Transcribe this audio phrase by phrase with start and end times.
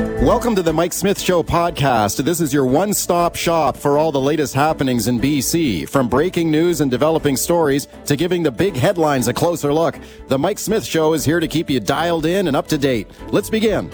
[0.00, 2.24] Welcome to the Mike Smith Show podcast.
[2.24, 5.86] This is your one stop shop for all the latest happenings in BC.
[5.90, 10.38] From breaking news and developing stories to giving the big headlines a closer look, the
[10.38, 13.08] Mike Smith Show is here to keep you dialed in and up to date.
[13.28, 13.88] Let's begin.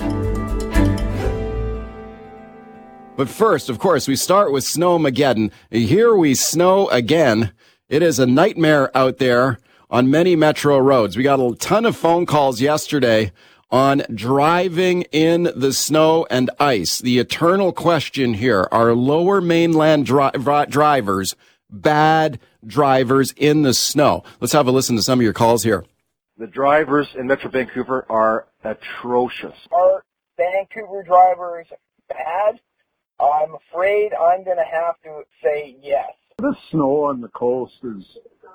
[3.17, 5.51] But first, of course, we start with snow, Snowmageddon.
[5.71, 7.53] Here we snow again.
[7.89, 9.59] It is a nightmare out there
[9.91, 11.17] on many metro roads.
[11.17, 13.33] We got a ton of phone calls yesterday
[13.71, 16.99] on driving in the snow and ice.
[16.99, 20.31] The eternal question here are lower mainland dri-
[20.69, 21.35] drivers
[21.71, 24.25] bad drivers in the snow?
[24.41, 25.85] Let's have a listen to some of your calls here.
[26.39, 29.57] The drivers in Metro Vancouver are atrocious.
[29.73, 30.05] Are
[30.37, 31.67] Vancouver drivers
[32.09, 32.61] bad?
[33.19, 36.11] I'm afraid I'm going to have to say yes.
[36.39, 38.05] The snow on the coast is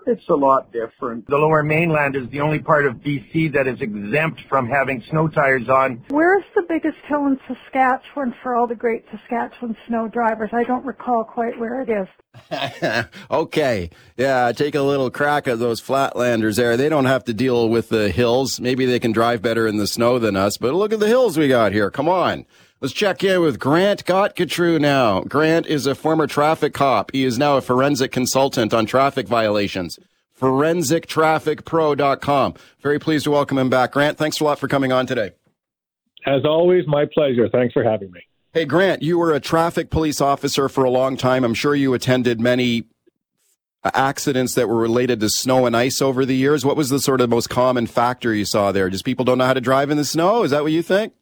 [0.08, 1.28] it's a lot different.
[1.28, 5.28] The lower mainland is the only part of BC that is exempt from having snow
[5.28, 6.04] tires on.
[6.10, 10.50] Where's the biggest hill in Saskatchewan for all the great Saskatchewan snow drivers?
[10.54, 13.06] I don't recall quite where it is.
[13.32, 13.90] okay.
[14.18, 16.78] Yeah, take a little crack at those flatlanders there.
[16.78, 18.60] They don't have to deal with the hills.
[18.60, 21.38] Maybe they can drive better in the snow than us, but look at the hills
[21.38, 21.92] we got here.
[21.92, 22.46] Come on.
[22.82, 25.22] Let's check in with Grant Gottgetreu now.
[25.22, 27.12] Grant is a former traffic cop.
[27.12, 30.00] He is now a forensic consultant on traffic violations.
[30.40, 32.56] ForensicTrafficPro.com.
[32.82, 33.92] Very pleased to welcome him back.
[33.92, 35.30] Grant, thanks a lot for coming on today.
[36.26, 37.48] As always, my pleasure.
[37.50, 38.22] Thanks for having me.
[38.52, 41.44] Hey, Grant, you were a traffic police officer for a long time.
[41.44, 42.86] I'm sure you attended many
[43.84, 46.66] accidents that were related to snow and ice over the years.
[46.66, 48.90] What was the sort of most common factor you saw there?
[48.90, 50.42] Just people don't know how to drive in the snow?
[50.42, 51.14] Is that what you think?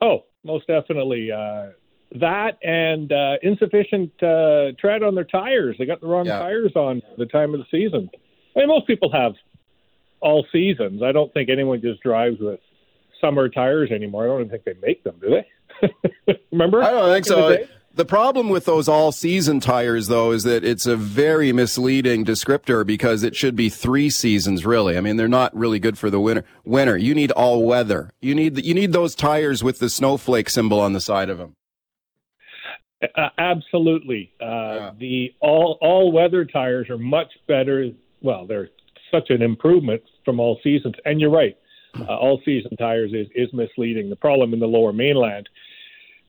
[0.00, 1.30] Oh, most definitely.
[1.30, 1.68] Uh,
[2.20, 5.76] that and uh, insufficient uh, tread on their tires.
[5.78, 6.38] They got the wrong yeah.
[6.38, 8.10] tires on the time of the season.
[8.56, 9.34] I mean, most people have
[10.20, 11.02] all seasons.
[11.02, 12.60] I don't think anyone just drives with
[13.20, 14.24] summer tires anymore.
[14.24, 16.34] I don't even think they make them, do they?
[16.52, 16.82] Remember?
[16.82, 17.56] I don't think so.
[17.98, 22.86] The problem with those all season tires, though, is that it's a very misleading descriptor
[22.86, 24.96] because it should be three seasons, really.
[24.96, 26.44] I mean, they're not really good for the winter.
[26.64, 28.12] Winter, you need all weather.
[28.20, 31.56] You need you need those tires with the snowflake symbol on the side of them.
[33.02, 34.90] Uh, absolutely, uh, yeah.
[34.96, 37.90] the all all weather tires are much better.
[38.22, 38.68] Well, they're
[39.10, 40.94] such an improvement from all seasons.
[41.04, 41.56] And you're right,
[41.98, 44.08] uh, all season tires is is misleading.
[44.08, 45.48] The problem in the Lower Mainland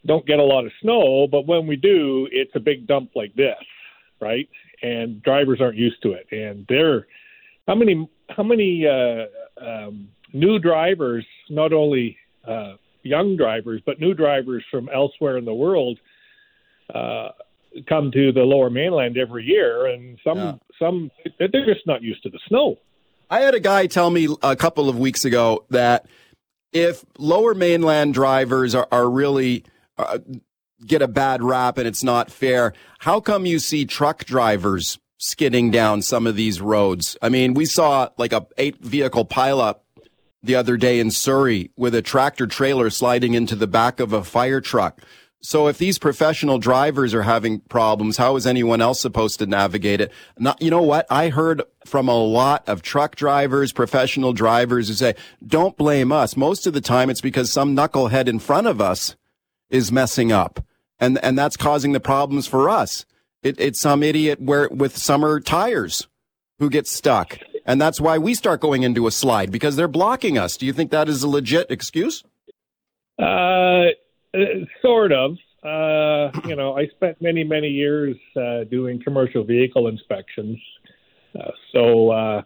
[0.05, 3.33] don't get a lot of snow, but when we do, it's a big dump like
[3.35, 3.57] this,
[4.19, 4.47] right?
[4.81, 6.27] And drivers aren't used to it.
[6.31, 7.07] And they're
[7.67, 9.25] how many how many uh,
[9.63, 12.17] um, new drivers, not only
[12.47, 12.73] uh,
[13.03, 15.99] young drivers, but new drivers from elsewhere in the world,
[16.93, 17.29] uh,
[17.87, 20.53] come to the Lower Mainland every year, and some yeah.
[20.79, 22.77] some they're just not used to the snow.
[23.29, 26.07] I had a guy tell me a couple of weeks ago that
[26.73, 29.63] if Lower Mainland drivers are, are really
[29.99, 30.19] uh,
[30.85, 32.73] get a bad rap and it's not fair.
[32.99, 37.17] How come you see truck drivers skidding down some of these roads?
[37.21, 39.81] I mean, we saw like a eight vehicle pileup
[40.41, 44.23] the other day in Surrey with a tractor trailer sliding into the back of a
[44.23, 45.01] fire truck.
[45.41, 50.01] So if these professional drivers are having problems, how is anyone else supposed to navigate
[50.01, 50.11] it?
[50.37, 51.05] Not, you know what?
[51.09, 56.35] I heard from a lot of truck drivers, professional drivers who say, don't blame us.
[56.35, 59.15] Most of the time it's because some knucklehead in front of us
[59.69, 60.63] is messing up,
[60.99, 63.05] and and that's causing the problems for us.
[63.41, 66.07] It, it's some idiot where with summer tires
[66.59, 70.37] who gets stuck, and that's why we start going into a slide because they're blocking
[70.37, 70.57] us.
[70.57, 72.23] Do you think that is a legit excuse?
[73.17, 73.85] Uh,
[74.81, 75.37] sort of.
[75.63, 80.57] Uh, you know, I spent many many years uh, doing commercial vehicle inspections,
[81.39, 82.11] uh, so.
[82.11, 82.41] Uh,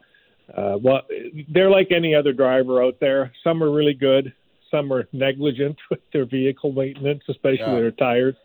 [0.55, 1.01] uh, well,
[1.50, 3.31] they're like any other driver out there.
[3.44, 4.34] Some are really good
[4.73, 7.75] some are negligent with their vehicle maintenance, especially yeah.
[7.75, 8.35] their tires.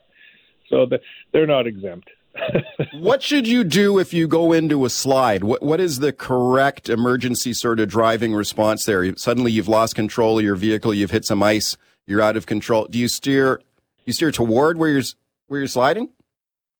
[0.68, 1.00] So the,
[1.32, 2.10] they're not exempt.
[2.92, 5.42] what should you do if you go into a slide?
[5.42, 9.16] What what is the correct emergency sort of driving response there?
[9.16, 12.86] Suddenly you've lost control of your vehicle, you've hit some ice, you're out of control.
[12.86, 13.60] Do you steer
[14.04, 15.02] you steer toward where you're
[15.48, 16.10] where you're sliding?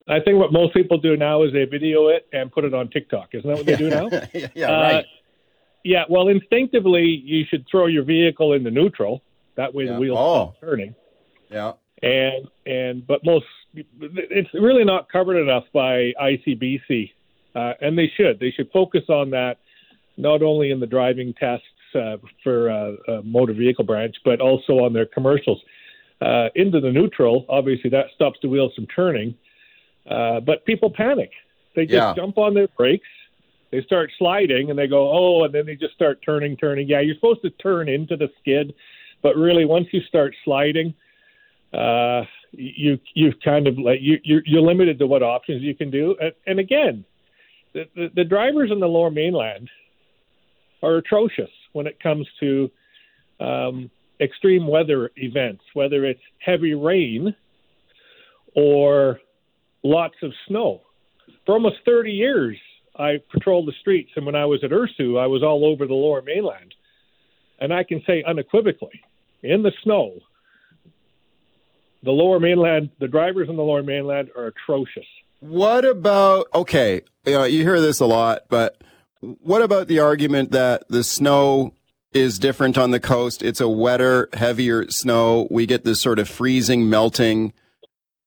[0.06, 2.88] I think what most people do now is they video it and put it on
[2.88, 3.30] TikTok.
[3.32, 4.08] Isn't that what they do now?
[4.54, 5.06] yeah, uh, right.
[5.84, 9.22] Yeah, well, instinctively, you should throw your vehicle into neutral
[9.58, 9.94] that way, yeah.
[9.94, 10.34] the wheels oh.
[10.34, 10.94] stop turning.
[11.50, 11.72] Yeah.
[12.02, 13.44] And and but most
[13.74, 17.10] it's really not covered enough by ICBC,
[17.54, 18.38] uh, and they should.
[18.40, 19.58] They should focus on that
[20.16, 24.84] not only in the driving tests uh, for uh, uh, motor vehicle branch, but also
[24.84, 25.60] on their commercials.
[26.20, 29.34] Uh, into the neutral, obviously that stops the wheels from turning,
[30.10, 31.30] uh, but people panic.
[31.76, 32.14] They just yeah.
[32.16, 33.06] jump on their brakes,
[33.70, 36.88] they start sliding, and they go, oh, and then they just start turning, turning.
[36.88, 38.74] Yeah, you're supposed to turn into the skid
[39.22, 40.94] But really, once you start sliding,
[41.72, 42.22] uh,
[42.52, 46.16] you you kind of like you you're, you're limited to what options you can do.
[46.20, 47.04] And, and again,
[47.74, 49.68] the, the, the drivers in the Lower Mainland
[50.82, 52.70] are atrocious when it comes to
[53.40, 57.34] um, extreme weather events, whether it's heavy rain
[58.54, 59.20] or
[59.82, 60.82] lots of snow.
[61.46, 62.56] For almost 30 years,
[62.98, 65.94] I patrolled the streets, and when I was at IRSU, I was all over the
[65.94, 66.74] Lower Mainland,
[67.60, 69.00] and I can say unequivocally,
[69.42, 70.18] in the snow,
[72.02, 75.06] the Lower Mainland, the drivers in the Lower Mainland are atrocious.
[75.40, 77.02] What about okay?
[77.24, 78.82] You know, you hear this a lot, but
[79.20, 81.74] what about the argument that the snow
[82.12, 83.42] is different on the coast?
[83.42, 85.46] It's a wetter, heavier snow.
[85.50, 87.52] We get this sort of freezing, melting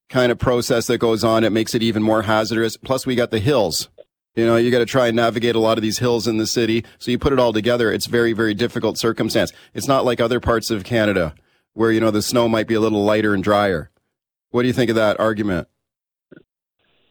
[0.09, 1.43] kind of process that goes on.
[1.43, 2.77] It makes it even more hazardous.
[2.77, 3.89] Plus, we got the hills.
[4.35, 6.47] You know, you got to try and navigate a lot of these hills in the
[6.47, 6.85] city.
[6.99, 9.51] So you put it all together, it's very, very difficult circumstance.
[9.73, 11.35] It's not like other parts of Canada
[11.73, 13.91] where, you know, the snow might be a little lighter and drier.
[14.51, 15.67] What do you think of that argument?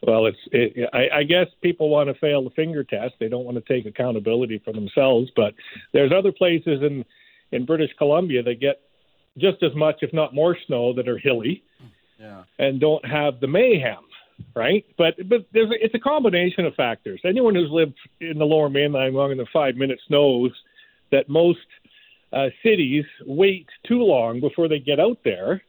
[0.03, 0.37] Well, it's.
[0.51, 3.13] It, I, I guess people want to fail the finger test.
[3.19, 5.29] They don't want to take accountability for themselves.
[5.35, 5.53] But
[5.93, 7.05] there's other places in
[7.51, 8.81] in British Columbia that get
[9.37, 11.63] just as much, if not more, snow that are hilly,
[12.19, 12.43] yeah.
[12.57, 14.03] and don't have the mayhem,
[14.55, 14.85] right?
[14.97, 17.21] But but there's a, it's a combination of factors.
[17.25, 20.51] Anyone who's lived in the Lower Mainland longer than five minutes knows
[21.11, 21.59] that most
[22.33, 25.61] uh, cities wait too long before they get out there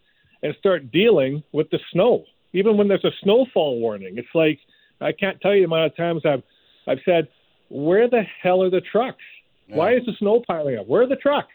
[0.43, 4.19] and start dealing with the snow even when there's a snowfall warning.
[4.19, 4.59] It's like
[5.01, 6.43] I can't tell you the amount of times I've
[6.87, 7.29] I've said,
[7.69, 9.23] "Where the hell are the trucks?
[9.69, 9.77] Yeah.
[9.77, 10.87] Why is the snow piling up?
[10.87, 11.53] Where are the trucks?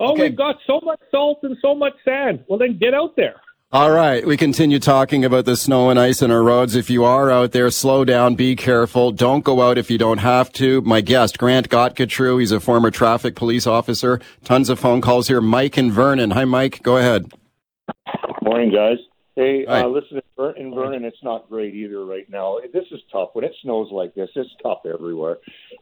[0.00, 0.22] Oh, okay.
[0.22, 2.44] we've got so much salt and so much sand.
[2.48, 3.36] Well, then get out there."
[3.74, 6.76] All right, we continue talking about the snow and ice in our roads.
[6.76, 9.10] If you are out there, slow down, be careful.
[9.10, 10.80] Don't go out if you don't have to.
[10.82, 14.20] My guest, Grant Gottgetreu, he's a former traffic police officer.
[14.44, 15.40] Tons of phone calls here.
[15.40, 16.30] Mike and Vernon.
[16.30, 16.84] Hi, Mike.
[16.84, 17.32] Go ahead.
[18.42, 18.98] Morning, guys.
[19.34, 20.22] Hey, uh, listen,
[20.56, 22.58] in Vernon, it's not great either right now.
[22.72, 23.30] This is tough.
[23.32, 25.38] When it snows like this, it's tough everywhere.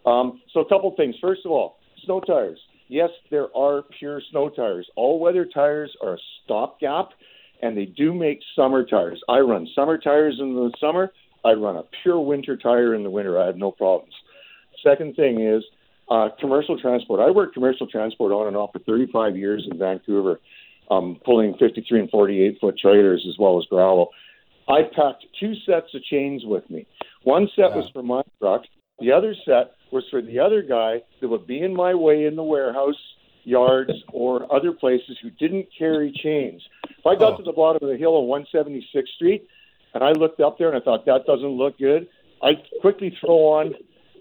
[0.06, 1.14] Um, so, a couple things.
[1.20, 2.58] First of all, snow tires.
[2.88, 4.88] Yes, there are pure snow tires.
[4.96, 7.10] All weather tires are a stopgap,
[7.62, 9.20] and they do make summer tires.
[9.28, 11.12] I run summer tires in the summer.
[11.44, 13.40] I run a pure winter tire in the winter.
[13.40, 14.12] I have no problems.
[14.82, 15.62] Second thing is
[16.10, 17.20] uh, commercial transport.
[17.20, 20.40] I worked commercial transport on and off for 35 years in Vancouver
[20.90, 24.10] um, pulling 53 and 48 foot trailers as well as gravel.
[24.68, 26.86] I packed two sets of chains with me.
[27.24, 27.76] One set yeah.
[27.76, 28.62] was for my truck.
[29.00, 32.36] The other set was for the other guy that would be in my way in
[32.36, 32.98] the warehouse,
[33.44, 36.62] yards, or other places who didn't carry chains.
[37.02, 37.36] If I got oh.
[37.38, 39.48] to the bottom of the hill on 176th Street
[39.92, 42.06] and I looked up there and I thought that doesn't look good,
[42.40, 43.74] I'd quickly throw on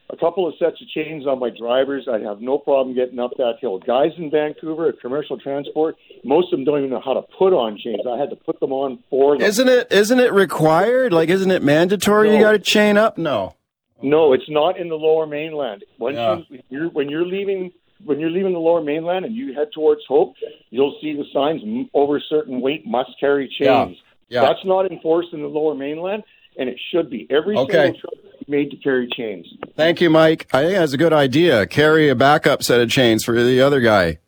[0.09, 2.07] a couple of sets of chains on my drivers.
[2.11, 3.77] I'd have no problem getting up that hill.
[3.77, 7.53] Guys in Vancouver at commercial transport, most of them don't even know how to put
[7.53, 8.01] on chains.
[8.09, 9.45] I had to put them on for them.
[9.45, 9.91] Isn't it?
[9.91, 11.13] Isn't it required?
[11.13, 12.29] Like, isn't it mandatory?
[12.29, 12.35] No.
[12.35, 13.19] You got to chain up?
[13.19, 13.55] No.
[14.01, 15.85] No, it's not in the Lower Mainland.
[15.99, 16.39] Once yeah.
[16.49, 17.71] you, you're, when you're leaving
[18.05, 20.35] when you're leaving the Lower Mainland and you head towards Hope,
[20.69, 21.61] you'll see the signs
[21.93, 23.59] over a certain weight must carry chains.
[23.59, 23.87] Yeah.
[24.29, 24.41] Yeah.
[24.41, 26.23] That's not enforced in the Lower Mainland,
[26.57, 27.27] and it should be.
[27.29, 27.85] Every okay.
[27.93, 29.45] single truck made to carry chains.
[29.75, 30.47] Thank you, Mike.
[30.53, 31.67] I think that's a good idea.
[31.67, 34.19] Carry a backup set of chains for the other guy.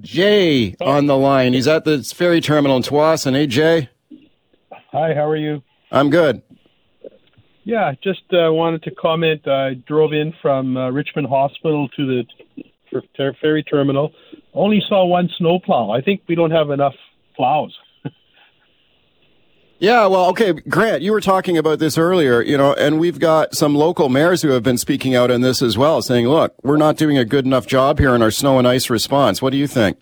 [0.00, 1.52] Jay on the line.
[1.52, 3.34] He's at the ferry terminal in Tsawwassen.
[3.34, 3.90] Hey, Jay.
[4.70, 5.62] Hi, how are you?
[5.90, 6.42] I'm good.
[7.64, 9.46] Yeah, just uh, wanted to comment.
[9.46, 12.24] I drove in from uh, Richmond Hospital to the
[13.40, 14.12] ferry terminal.
[14.54, 15.90] Only saw one snowplow.
[15.90, 16.94] I think we don't have enough
[17.36, 17.76] plows.
[19.78, 23.56] Yeah, well, okay, Grant, you were talking about this earlier, you know, and we've got
[23.56, 26.76] some local mayors who have been speaking out on this as well, saying, look, we're
[26.76, 29.42] not doing a good enough job here in our snow and ice response.
[29.42, 29.98] What do you think?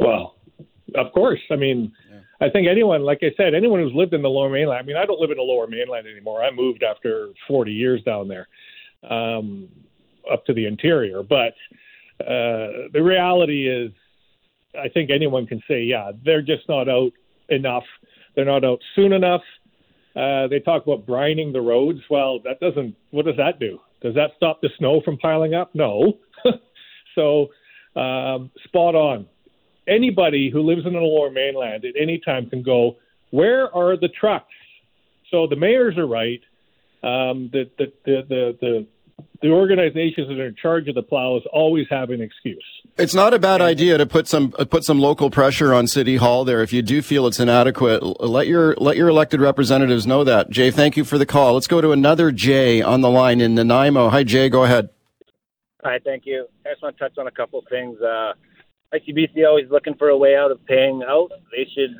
[0.00, 0.34] Well,
[0.96, 1.38] of course.
[1.48, 1.92] I mean,
[2.40, 4.96] I think anyone, like I said, anyone who's lived in the lower mainland, I mean,
[4.96, 6.42] I don't live in the lower mainland anymore.
[6.42, 8.48] I moved after 40 years down there,
[9.08, 9.68] um,
[10.30, 11.22] up to the interior.
[11.22, 11.54] But
[12.20, 13.92] uh, the reality is,
[14.78, 17.12] I think anyone can say, yeah, they're just not out
[17.48, 17.84] enough
[18.34, 19.42] they're not out soon enough.
[20.16, 22.00] Uh, they talk about brining the roads.
[22.08, 22.94] Well, that doesn't.
[23.10, 23.80] What does that do?
[24.00, 25.74] Does that stop the snow from piling up?
[25.74, 26.18] No.
[27.14, 27.48] so,
[27.98, 29.26] um, spot on.
[29.86, 32.96] Anybody who lives in the Lower Mainland at any time can go.
[33.30, 34.46] Where are the trucks?
[35.30, 36.40] So the mayors are right.
[37.02, 38.86] Um, the, the, the, the, the
[39.42, 42.64] the organizations that are in charge of the plows always have an excuse.
[42.96, 46.16] It's not a bad idea to put some uh, put some local pressure on City
[46.16, 46.62] Hall there.
[46.62, 50.50] If you do feel it's inadequate, let your let your elected representatives know that.
[50.50, 51.54] Jay, thank you for the call.
[51.54, 54.08] Let's go to another Jay on the line in Nanaimo.
[54.08, 54.48] Hi, Jay.
[54.48, 54.88] Go ahead.
[55.82, 56.46] Hi, thank you.
[56.64, 58.00] I just want to touch on a couple of things.
[58.00, 58.32] Uh,
[58.94, 61.30] ICBC always looking for a way out of paying out.
[61.50, 61.90] They should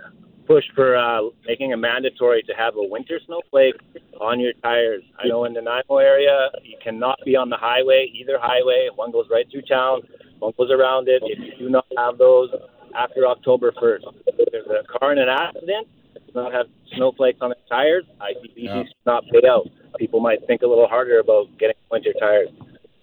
[0.47, 3.75] push for uh, making it mandatory to have a winter snowflake
[4.21, 5.03] on your tires.
[5.19, 8.89] I know in the Nanaimo area, you cannot be on the highway, either highway.
[8.95, 10.03] One goes right through town,
[10.39, 11.23] one goes around it.
[11.25, 12.51] If you do not have those
[12.97, 17.53] after October 1st, if there's a car in an accident, does not have snowflakes on
[17.53, 18.83] its tires, ICBC yeah.
[18.83, 19.67] should not pay out.
[19.99, 22.49] People might think a little harder about getting winter tires.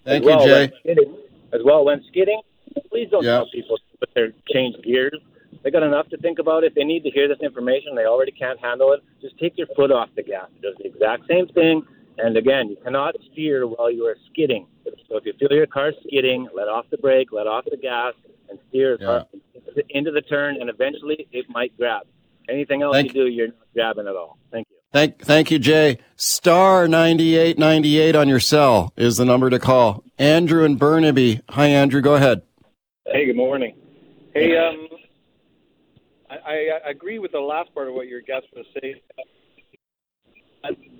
[0.04, 0.72] Thank as you, well, Jay.
[0.80, 1.16] Skidding,
[1.52, 2.40] as well, when skidding,
[2.90, 3.36] please don't yeah.
[3.36, 5.18] tell people to their change gears
[5.62, 6.64] they got enough to think about.
[6.64, 9.00] If they need to hear this information, they already can't handle it.
[9.20, 10.48] Just take your foot off the gas.
[10.56, 11.82] It does the exact same thing.
[12.18, 14.66] And again, you cannot steer while you are skidding.
[15.08, 18.14] So if you feel your car skidding, let off the brake, let off the gas,
[18.50, 19.22] and steer yeah.
[19.88, 22.06] into the turn, and eventually it might grab.
[22.48, 24.36] Anything else thank you do, you're not grabbing at all.
[24.50, 24.76] Thank you.
[24.92, 25.98] Thank, thank you, Jay.
[26.16, 30.04] Star ninety eight ninety eight on your cell is the number to call.
[30.18, 31.40] Andrew and Burnaby.
[31.50, 32.02] Hi, Andrew.
[32.02, 32.42] Go ahead.
[33.06, 33.74] Hey, good morning.
[34.34, 34.88] Hey, um,
[36.46, 38.96] I, I agree with the last part of what your guest was saying.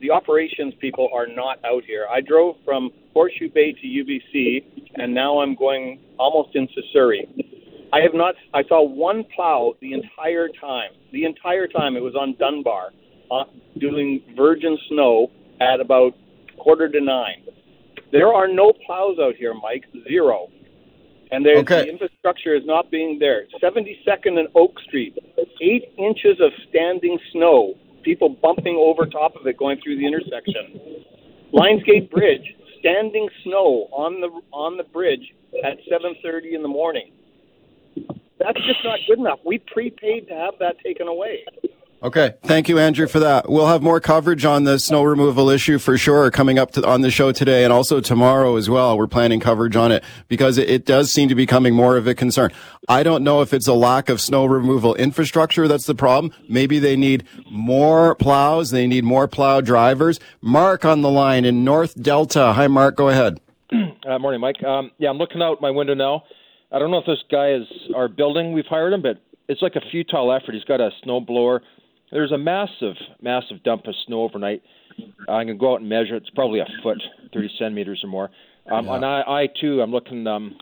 [0.01, 2.07] The operations people are not out here.
[2.11, 7.29] I drove from Horseshoe Bay to UBC, and now I'm going almost into Surrey.
[7.93, 8.35] I have not.
[8.53, 10.91] I saw one plow the entire time.
[11.13, 12.89] The entire time it was on Dunbar,
[13.31, 13.45] uh,
[13.79, 16.15] doing virgin snow at about
[16.59, 17.45] quarter to nine.
[18.11, 19.85] There are no plows out here, Mike.
[20.09, 20.49] Zero
[21.33, 21.83] and okay.
[21.83, 23.47] the infrastructure is not being there.
[23.61, 25.19] 72nd and Oak Street,
[25.61, 30.79] eight inches of standing snow, people bumping over top of it going through the intersection.
[31.53, 35.33] Lionsgate Bridge, standing snow on the on the bridge
[35.65, 37.13] at 7:30 in the morning.
[38.39, 39.39] That's just not good enough.
[39.45, 41.45] We prepaid to have that taken away.
[42.03, 42.35] Okay.
[42.43, 43.49] Thank you, Andrew, for that.
[43.49, 47.03] We'll have more coverage on the snow removal issue for sure coming up to, on
[47.03, 48.99] the show today and also tomorrow as well.
[48.99, 52.09] We're planning coverage on it because it, it, does seem to be becoming more of
[52.09, 52.51] a concern.
[52.89, 56.33] I don't know if it's a lack of snow removal infrastructure that's the problem.
[56.49, 58.73] Maybe they need more plows.
[58.73, 60.19] They need more plow drivers.
[60.41, 62.53] Mark on the line in North Delta.
[62.55, 62.97] Hi, Mark.
[62.97, 63.41] Go ahead.
[64.05, 64.61] Uh, morning, Mike.
[64.65, 66.25] Um, yeah, I'm looking out my window now.
[66.73, 67.63] I don't know if this guy is
[67.95, 68.53] our building.
[68.53, 70.57] We've hired him, but it's like a futile effort.
[70.57, 71.63] He's got a snow blower
[72.13, 74.63] there's a massive, massive dump of snow overnight.
[75.29, 76.15] I can go out and measure.
[76.15, 76.99] It's probably a foot,
[77.33, 78.31] 30 centimeters or more.
[78.71, 78.93] Um, yeah.
[78.93, 80.57] On I, I too, I'm looking um,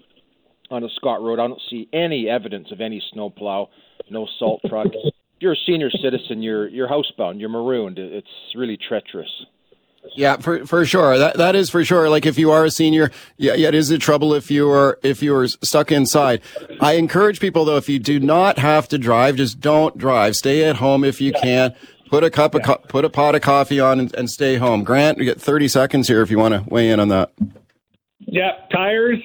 [0.71, 1.41] on a Scott Road.
[1.41, 3.69] I don't see any evidence of any snowplow,
[4.11, 4.87] no salt truck.
[4.95, 7.99] if you're a senior citizen, you're you're housebound, you're marooned.
[7.99, 9.31] It's really treacherous.
[10.17, 11.19] Yeah, for for sure.
[11.19, 12.09] That that is for sure.
[12.09, 14.99] Like if you are a senior, yeah, yeah, it is a trouble if you are
[15.03, 16.41] if you are stuck inside.
[16.81, 20.37] I encourage people though, if you do not have to drive, just don't drive.
[20.37, 21.75] Stay at home if you can.
[22.09, 24.83] Put a cup of co- put a pot of coffee on and, and stay home.
[24.83, 27.31] Grant, you get thirty seconds here if you want to weigh in on that.
[28.19, 29.19] Yeah, tires,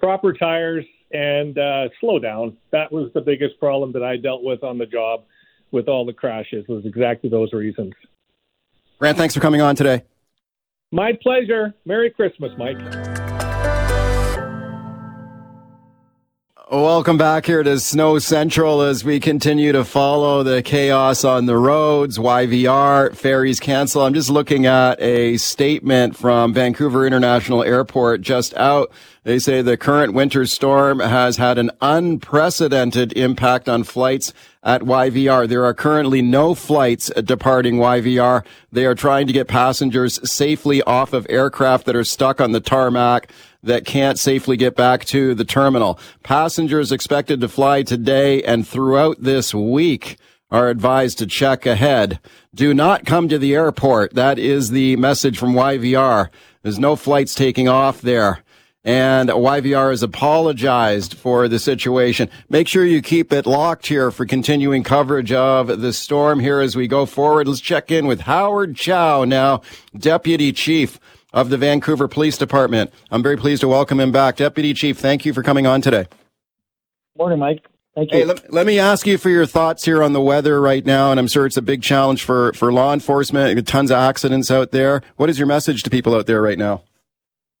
[0.00, 2.56] proper tires, and uh, slow down.
[2.72, 5.24] That was the biggest problem that I dealt with on the job
[5.72, 6.64] with all the crashes.
[6.68, 7.92] Was exactly those reasons.
[8.98, 10.02] Grant, thanks for coming on today.
[10.92, 11.74] My pleasure.
[11.84, 12.78] Merry Christmas, Mike.
[16.68, 21.56] Welcome back here to Snow Central as we continue to follow the chaos on the
[21.56, 22.18] roads.
[22.18, 24.02] YVR, ferries cancel.
[24.02, 28.90] I'm just looking at a statement from Vancouver International Airport just out.
[29.22, 34.32] They say the current winter storm has had an unprecedented impact on flights
[34.64, 35.48] at YVR.
[35.48, 38.44] There are currently no flights departing YVR.
[38.72, 42.60] They are trying to get passengers safely off of aircraft that are stuck on the
[42.60, 43.30] tarmac
[43.66, 45.98] that can't safely get back to the terminal.
[46.22, 50.16] Passengers expected to fly today and throughout this week
[50.50, 52.20] are advised to check ahead.
[52.54, 54.14] Do not come to the airport.
[54.14, 56.28] That is the message from YVR.
[56.62, 58.42] There's no flights taking off there.
[58.84, 62.30] And YVR has apologized for the situation.
[62.48, 66.76] Make sure you keep it locked here for continuing coverage of the storm here as
[66.76, 67.48] we go forward.
[67.48, 69.62] Let's check in with Howard Chow now,
[69.98, 71.00] Deputy Chief
[71.36, 72.90] of the Vancouver Police Department.
[73.10, 74.36] I'm very pleased to welcome him back.
[74.36, 76.06] Deputy Chief, thank you for coming on today.
[77.16, 77.64] Morning, Mike.
[77.94, 78.18] Thank you.
[78.18, 81.10] Hey, let, let, me ask you for your thoughts here on the weather right now,
[81.10, 83.68] and I'm sure it's a big challenge for, for law enforcement.
[83.68, 85.02] Tons of accidents out there.
[85.16, 86.82] What is your message to people out there right now?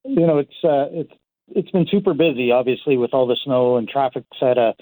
[0.04, 1.12] You know, it's uh, it's
[1.48, 4.74] it's been super busy, obviously, with all the snow and traffic's at a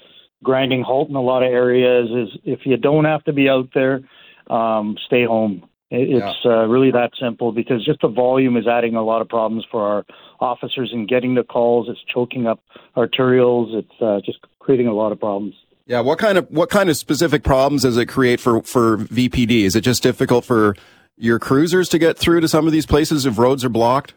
[0.43, 2.09] grinding halt in a lot of areas.
[2.09, 4.01] Is if you don't have to be out there,
[4.49, 5.67] um, stay home.
[5.91, 6.51] It's yeah.
[6.51, 9.81] uh, really that simple because just the volume is adding a lot of problems for
[9.81, 10.05] our
[10.39, 11.87] officers in getting the calls.
[11.89, 12.59] It's choking up
[12.97, 13.73] arterials.
[13.75, 15.53] It's uh, just creating a lot of problems.
[15.85, 19.61] Yeah, what kind of what kind of specific problems does it create for for VPD?
[19.61, 20.75] Is it just difficult for
[21.17, 24.15] your cruisers to get through to some of these places if roads are blocked?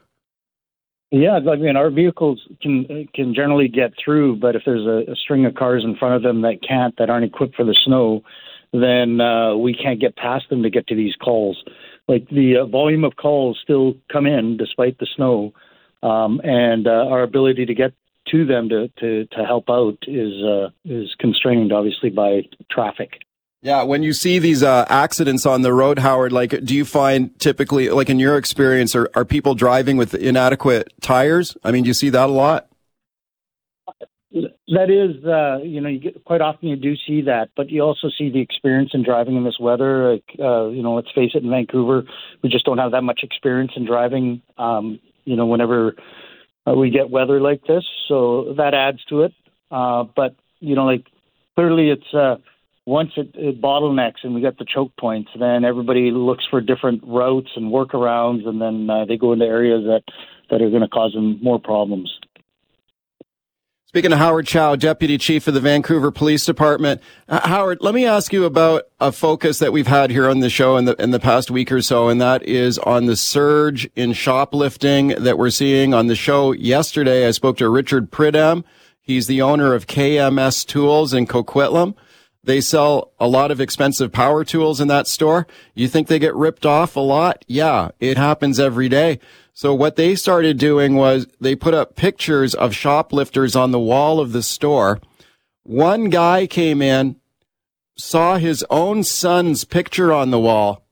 [1.10, 5.16] Yeah, I mean, our vehicles can can generally get through, but if there's a, a
[5.16, 8.22] string of cars in front of them that can't, that aren't equipped for the snow,
[8.72, 11.62] then uh, we can't get past them to get to these calls.
[12.06, 15.52] Like the uh, volume of calls still come in despite the snow,
[16.02, 17.92] um, and uh, our ability to get
[18.30, 23.20] to them to, to, to help out is uh, is constrained, obviously, by traffic.
[23.60, 27.36] Yeah, when you see these uh, accidents on the road, Howard, like, do you find
[27.40, 31.56] typically, like in your experience, are, are people driving with inadequate tires?
[31.64, 32.67] I mean, do you see that a lot?
[34.30, 37.80] That is, uh, you know, you get, quite often you do see that, but you
[37.80, 40.12] also see the experience in driving in this weather.
[40.12, 42.02] Like, uh, you know, let's face it, in Vancouver,
[42.42, 44.42] we just don't have that much experience in driving.
[44.58, 45.94] Um, you know, whenever
[46.66, 49.32] uh, we get weather like this, so that adds to it.
[49.70, 51.06] Uh, but you know, like
[51.54, 52.36] clearly, it's uh,
[52.84, 57.02] once it, it bottlenecks and we get the choke points, then everybody looks for different
[57.04, 60.02] routes and workarounds, and then uh, they go into areas that
[60.50, 62.18] that are going to cause them more problems.
[63.88, 68.04] Speaking of Howard Chow, Deputy Chief of the Vancouver Police Department, uh, Howard, let me
[68.04, 71.10] ask you about a focus that we've had here on the show in the in
[71.10, 75.48] the past week or so, and that is on the surge in shoplifting that we're
[75.48, 77.26] seeing on the show yesterday.
[77.26, 78.62] I spoke to Richard Pridham.
[79.00, 81.94] He's the owner of KMS Tools in Coquitlam.
[82.44, 85.46] They sell a lot of expensive power tools in that store.
[85.74, 87.42] You think they get ripped off a lot?
[87.48, 89.18] Yeah, it happens every day.
[89.58, 94.20] So what they started doing was they put up pictures of shoplifters on the wall
[94.20, 95.00] of the store.
[95.64, 97.16] One guy came in,
[97.96, 100.86] saw his own son's picture on the wall,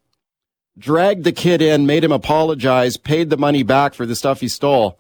[0.76, 4.48] dragged the kid in, made him apologize, paid the money back for the stuff he
[4.48, 4.98] stole.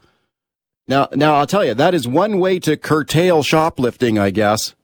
[0.86, 4.76] Now, now I'll tell you, that is one way to curtail shoplifting, I guess.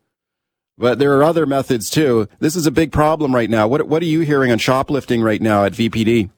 [0.77, 2.27] But there are other methods too.
[2.41, 3.69] This is a big problem right now.
[3.69, 6.31] What, what are you hearing on shoplifting right now at VPD?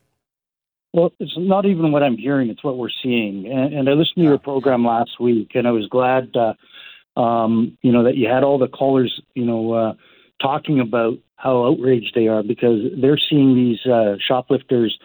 [0.94, 3.50] Well, it's not even what I'm hearing; it's what we're seeing.
[3.50, 7.76] And, and I listened to your program last week, and I was glad, uh, um,
[7.82, 9.92] you know, that you had all the callers, you know, uh,
[10.40, 14.96] talking about how outraged they are because they're seeing these uh, shoplifters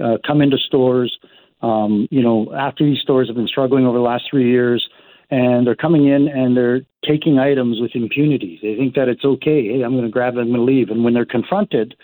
[0.00, 1.18] uh, come into stores.
[1.60, 4.88] Um, you know, after these stores have been struggling over the last three years,
[5.28, 8.60] and they're coming in and they're taking items with impunity.
[8.62, 9.66] They think that it's okay.
[9.66, 10.90] Hey, I'm going to grab it, I'm going to leave.
[10.90, 11.96] And when they're confronted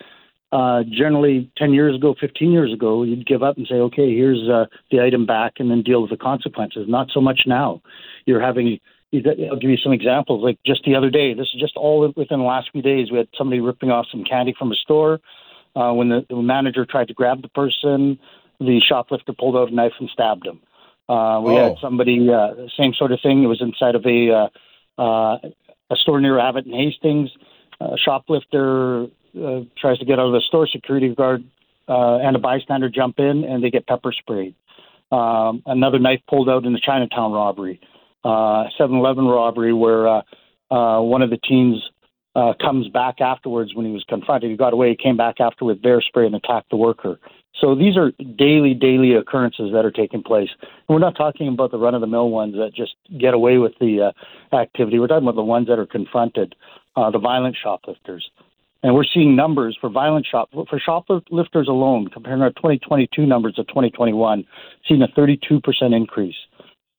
[0.50, 4.48] uh, generally 10 years ago, 15 years ago, you'd give up and say, okay, here's
[4.48, 6.86] uh, the item back and then deal with the consequences.
[6.88, 7.82] Not so much now.
[8.24, 8.78] You're having,
[9.12, 10.42] I'll give you some examples.
[10.42, 13.18] Like just the other day, this is just all within the last few days, we
[13.18, 15.20] had somebody ripping off some candy from a store.
[15.76, 18.18] Uh, when the, the manager tried to grab the person,
[18.58, 20.60] the shoplifter pulled out a knife and stabbed him.
[21.08, 21.68] Uh, we oh.
[21.68, 23.42] had somebody, uh, same sort of thing.
[23.42, 24.48] It was inside of a,
[24.98, 25.38] uh, uh,
[25.90, 27.30] a store near Abbott and Hastings.
[27.80, 29.06] Uh, shoplifter
[29.42, 31.44] uh, tries to get out of the store, security guard
[31.88, 34.54] uh, and a bystander jump in, and they get pepper sprayed.
[35.10, 37.80] Um, another knife pulled out in the Chinatown robbery,
[38.24, 40.22] uh, 7-Eleven robbery, where uh,
[40.70, 41.82] uh, one of the teens
[42.36, 44.50] uh, comes back afterwards when he was confronted.
[44.50, 47.18] He got away, he came back after with bear spray and attacked the worker.
[47.58, 50.50] So these are daily, daily occurrences that are taking place.
[50.60, 54.12] And we're not talking about the run-of-the-mill ones that just get away with the
[54.52, 54.98] uh, activity.
[54.98, 56.54] We're talking about the ones that are confronted,
[56.96, 58.30] uh, the violent shoplifters.
[58.82, 63.64] And we're seeing numbers for violent shop for shoplifters alone, comparing our 2022 numbers to
[63.64, 64.44] 2021,
[64.86, 65.60] seeing a 32%
[65.96, 66.36] increase.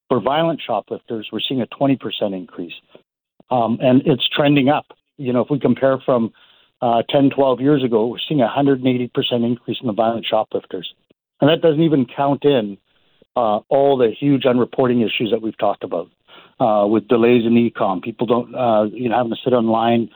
[0.09, 1.97] For violent shoplifters, we're seeing a 20%
[2.33, 2.73] increase,
[3.49, 4.87] um, and it's trending up.
[5.17, 6.33] You know, if we compare from
[6.81, 9.11] uh, 10, 12 years ago, we're seeing a 180%
[9.45, 10.93] increase in the violent shoplifters,
[11.39, 12.77] and that doesn't even count in
[13.35, 16.09] uh, all the huge unreporting issues that we've talked about
[16.59, 18.01] uh, with delays in E-Comm.
[18.01, 20.09] People don't, uh, you know, having to sit online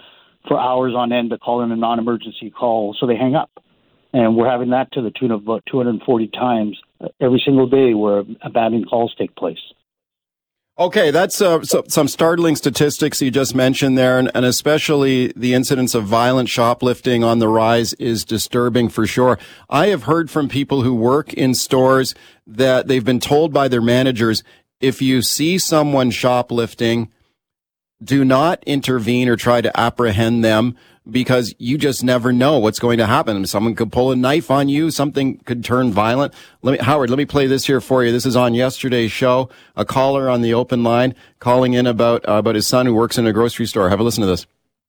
[0.48, 3.52] for hours on end to call in a non-emergency call, so they hang up.
[4.12, 6.80] And we're having that to the tune of about 240 times
[7.20, 9.58] every single day where abandoned calls take place.
[10.80, 15.54] Okay, that's uh, so, some startling statistics you just mentioned there, and, and, especially the
[15.54, 19.38] incidence of violent shoplifting on the rise is disturbing for sure.
[19.70, 22.16] I have heard from people who work in stores
[22.48, 24.44] that they've been told by their managers
[24.80, 27.13] if you see someone shoplifting,
[28.02, 30.76] do not intervene or try to apprehend them
[31.10, 33.46] because you just never know what's going to happen.
[33.46, 34.90] Someone could pull a knife on you.
[34.90, 36.34] Something could turn violent.
[36.62, 38.12] Let me, Howard, let me play this here for you.
[38.12, 39.50] This is on yesterday's show.
[39.76, 43.18] A caller on the open line calling in about, uh, about his son who works
[43.18, 43.90] in a grocery store.
[43.90, 44.46] Have a listen to this.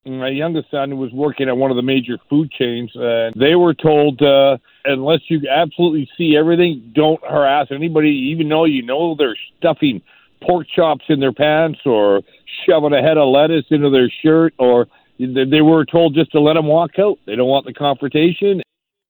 [0.07, 3.73] My youngest son was working at one of the major food chains, and they were
[3.73, 9.37] told, uh, unless you absolutely see everything, don't harass anybody, even though you know they're
[9.57, 10.03] stuffing
[10.43, 12.21] pork chops in their pants or
[12.69, 14.87] shoving a head of lettuce into their shirt, or
[15.19, 17.19] they were told just to let them walk out.
[17.27, 18.63] They don't want the confrontation.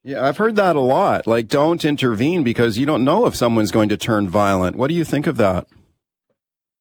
[0.03, 1.27] Yeah, I've heard that a lot.
[1.27, 4.77] Like, don't intervene because you don't know if someone's going to turn violent.
[4.77, 5.67] What do you think of that?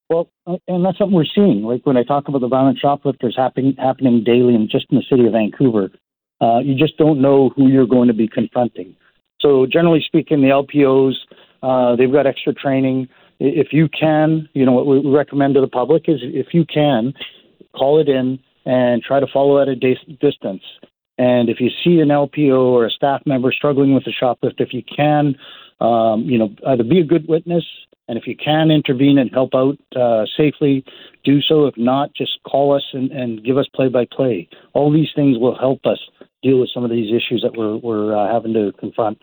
[0.09, 1.63] Well, uh, and that's something we're seeing.
[1.63, 5.03] Like when I talk about the violent shoplifters happening happening daily, and just in the
[5.09, 5.89] city of Vancouver,
[6.41, 8.95] uh, you just don't know who you're going to be confronting.
[9.39, 11.13] So, generally speaking, the LPOs
[11.63, 13.07] uh, they've got extra training.
[13.39, 17.13] If you can, you know, what we recommend to the public is if you can,
[17.75, 20.63] call it in and try to follow at a distance.
[21.17, 24.73] And if you see an LPO or a staff member struggling with a shoplift, if
[24.73, 25.35] you can,
[25.79, 27.65] um, you know, either be a good witness,
[28.07, 30.83] and if you can intervene and help out uh, safely,
[31.23, 31.67] do so.
[31.67, 34.49] If not, just call us and, and give us play by play.
[34.73, 35.99] All these things will help us
[36.41, 39.19] deal with some of these issues that we're, we're uh, having to confront.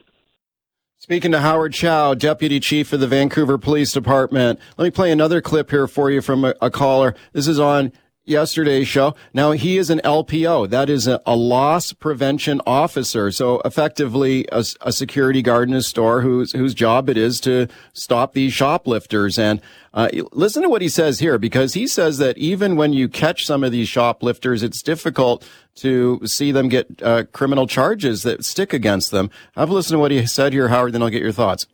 [1.02, 4.60] Speaking to Howard Chow, Deputy Chief of the Vancouver Police Department.
[4.76, 7.14] Let me play another clip here for you from a, a caller.
[7.32, 7.92] This is on
[8.30, 9.14] yesterday's show.
[9.34, 10.70] Now he is an LPO.
[10.70, 13.30] That is a, a loss prevention officer.
[13.30, 17.66] So effectively a, a, security guard in a store whose, whose job it is to
[17.92, 19.38] stop these shoplifters.
[19.38, 19.60] And,
[19.92, 23.44] uh, listen to what he says here because he says that even when you catch
[23.44, 28.72] some of these shoplifters, it's difficult to see them get uh, criminal charges that stick
[28.72, 29.30] against them.
[29.56, 31.66] I've listened to what he said here, Howard, then I'll get your thoughts.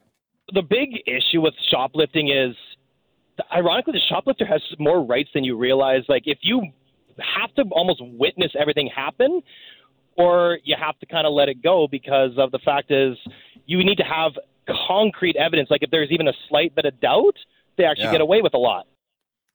[0.52, 2.56] The big issue with shoplifting is
[3.55, 6.03] ironically, the shoplifter has more rights than you realize.
[6.09, 6.62] Like, if you
[7.18, 9.42] have to almost witness everything happen,
[10.16, 13.16] or you have to kind of let it go because of the fact is
[13.66, 14.33] you need to have
[14.87, 15.70] concrete evidence.
[15.70, 17.37] Like, if there's even a slight bit of doubt,
[17.77, 18.12] they actually yeah.
[18.12, 18.87] get away with a lot.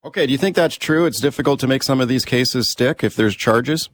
[0.03, 1.05] Okay, do you think that's true?
[1.05, 3.89] It's difficult to make some of these cases stick if there's charges.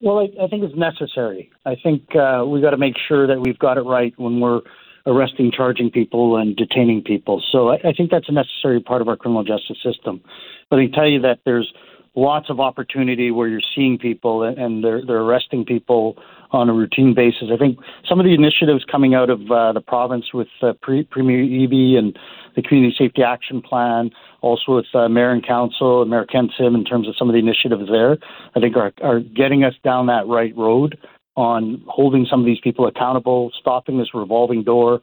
[0.00, 1.50] Well, I, I think it's necessary.
[1.66, 4.60] I think uh, we got to make sure that we've got it right when we're
[5.06, 7.42] arresting, charging people, and detaining people.
[7.52, 10.22] So I, I think that's a necessary part of our criminal justice system.
[10.70, 11.72] But I can tell you that there's
[12.16, 16.16] lots of opportunity where you're seeing people and they're they're arresting people
[16.52, 17.48] on a routine basis.
[17.52, 21.02] I think some of the initiatives coming out of uh, the province with uh, Pre-
[21.04, 22.16] Premier Eby and
[22.54, 26.76] the Community Safety Action Plan, also with uh, Mayor and Council and Mayor Ken Sim
[26.76, 28.18] in terms of some of the initiatives there,
[28.54, 30.96] I think are, are getting us down that right road
[31.36, 35.02] on holding some of these people accountable, stopping this revolving door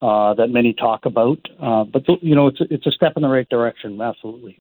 [0.00, 1.38] uh, that many talk about.
[1.60, 4.58] Uh, but you know, it's it's a step in the right direction, absolutely.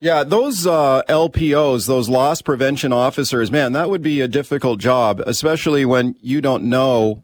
[0.00, 5.22] Yeah, those uh, LPOs, those loss prevention officers, man, that would be a difficult job,
[5.26, 7.22] especially when you don't know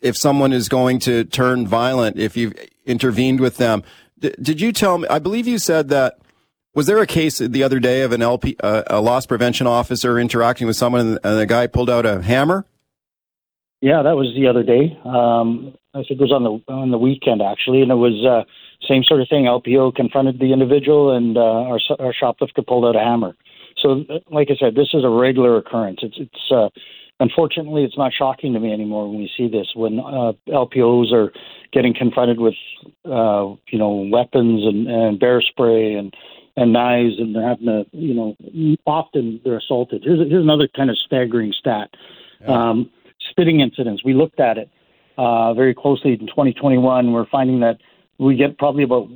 [0.00, 2.54] if someone is going to turn violent if you've
[2.86, 3.84] intervened with them.
[4.18, 5.06] D- did you tell me?
[5.08, 6.18] I believe you said that
[6.74, 10.18] was there a case the other day of an LP, uh, a loss prevention officer
[10.18, 12.66] interacting with someone and the guy pulled out a hammer?
[13.80, 14.98] Yeah, that was the other day.
[15.04, 18.44] Um, I think it was on the on the weekend actually, and it was uh,
[18.86, 19.44] same sort of thing.
[19.44, 23.34] LPO confronted the individual, and uh, our our shoplifter pulled out a hammer.
[23.78, 26.00] So, like I said, this is a regular occurrence.
[26.02, 26.68] It's it's uh,
[27.20, 31.32] unfortunately it's not shocking to me anymore when we see this when uh, LPOs are
[31.72, 32.54] getting confronted with
[33.06, 36.14] uh, you know weapons and, and bear spray and
[36.60, 38.36] and knives, and they're having to, you know,
[38.86, 40.02] often they're assaulted.
[40.04, 41.90] Here's, here's another kind of staggering stat.
[42.40, 42.70] Yeah.
[42.70, 42.90] Um,
[43.30, 44.04] spitting incidents.
[44.04, 44.70] We looked at it
[45.16, 47.12] uh, very closely in 2021.
[47.12, 47.78] We're finding that
[48.18, 49.08] we get probably about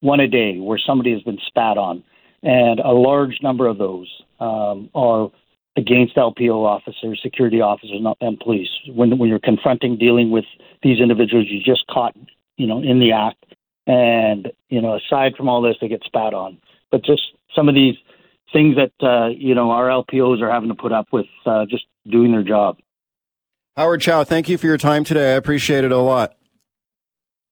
[0.00, 2.02] one a day where somebody has been spat on,
[2.42, 4.08] and a large number of those
[4.40, 5.30] um, are
[5.76, 8.68] against LPO officers, security officers, and police.
[8.94, 10.44] When when you're confronting, dealing with
[10.82, 12.16] these individuals, you just caught,
[12.56, 13.44] you know, in the act,
[13.86, 16.58] and you know, aside from all this, they get spat on
[16.90, 17.22] but just
[17.54, 17.94] some of these
[18.52, 21.84] things that uh, you know our LPOs are having to put up with uh, just
[22.08, 22.78] doing their job.
[23.76, 25.32] Howard Chow, thank you for your time today.
[25.32, 26.34] I appreciate it a lot.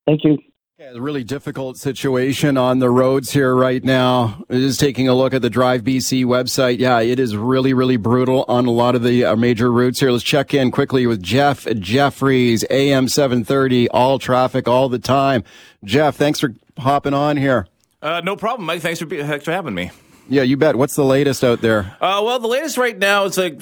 [0.07, 0.39] Thank you.
[0.79, 4.45] Yeah, a really difficult situation on the roads here right now.
[4.51, 6.81] Just taking a look at the Drive BC website.
[6.81, 10.11] Yeah, it is really, really brutal on a lot of the uh, major routes here.
[10.11, 15.45] Let's check in quickly with Jeff Jeffries, AM 730, all traffic all the time.
[15.85, 17.69] Jeff, thanks for hopping on here.
[18.05, 18.83] Uh, no problem, Mike.
[18.83, 19.91] Thanks for, thanks for having me.
[20.29, 20.77] Yeah, you bet.
[20.77, 21.97] What's the latest out there?
[22.01, 23.61] Uh, well, the latest right now is like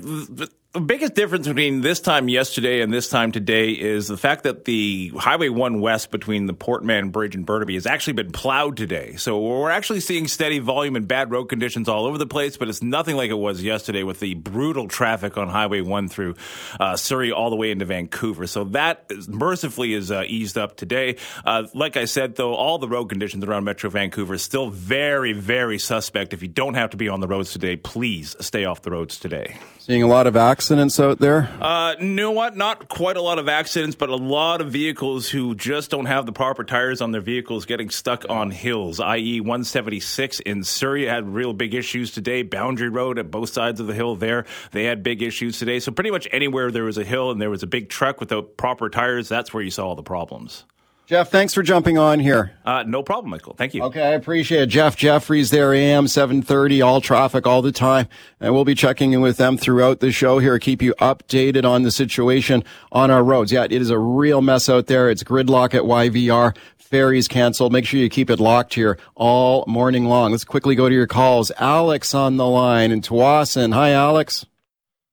[0.72, 4.64] the biggest difference between this time yesterday and this time today is the fact that
[4.64, 8.78] the Highway 1 West between the Port Mann Bridge and Burnaby has actually been plowed
[8.78, 9.16] today.
[9.16, 12.70] So we're actually seeing steady volume and bad road conditions all over the place, but
[12.70, 16.36] it's nothing like it was yesterday with the brutal traffic on Highway 1 through
[16.80, 18.46] uh, Surrey all the way into Vancouver.
[18.46, 21.16] So that is, mercifully is uh, eased up today.
[21.44, 25.34] Uh, like I said, though, all the road conditions around Metro Vancouver is still very,
[25.34, 26.32] very suspect.
[26.32, 29.18] If you don't have to be on the roads today, please stay off the roads
[29.18, 29.58] today.
[29.84, 31.50] Seeing a lot of accidents out there?
[31.60, 32.56] Uh, you know what?
[32.56, 36.24] Not quite a lot of accidents, but a lot of vehicles who just don't have
[36.24, 41.26] the proper tires on their vehicles getting stuck on hills, i.e., 176 in Surrey had
[41.34, 42.44] real big issues today.
[42.44, 45.80] Boundary Road at both sides of the hill there, they had big issues today.
[45.80, 48.56] So, pretty much anywhere there was a hill and there was a big truck without
[48.56, 50.64] proper tires, that's where you saw all the problems.
[51.12, 52.52] Jeff, thanks for jumping on here.
[52.64, 53.52] Uh, no problem, Michael.
[53.52, 53.82] Thank you.
[53.82, 54.66] Okay, I appreciate it.
[54.68, 58.08] Jeff Jeffries there, AM 730, all traffic all the time.
[58.40, 61.82] And we'll be checking in with them throughout the show here, keep you updated on
[61.82, 63.52] the situation on our roads.
[63.52, 65.10] Yeah, it is a real mess out there.
[65.10, 66.56] It's gridlock at YVR.
[66.78, 67.74] Ferries canceled.
[67.74, 70.30] Make sure you keep it locked here all morning long.
[70.30, 71.52] Let's quickly go to your calls.
[71.58, 73.74] Alex on the line in Tsawwassen.
[73.74, 74.46] Hi, Alex.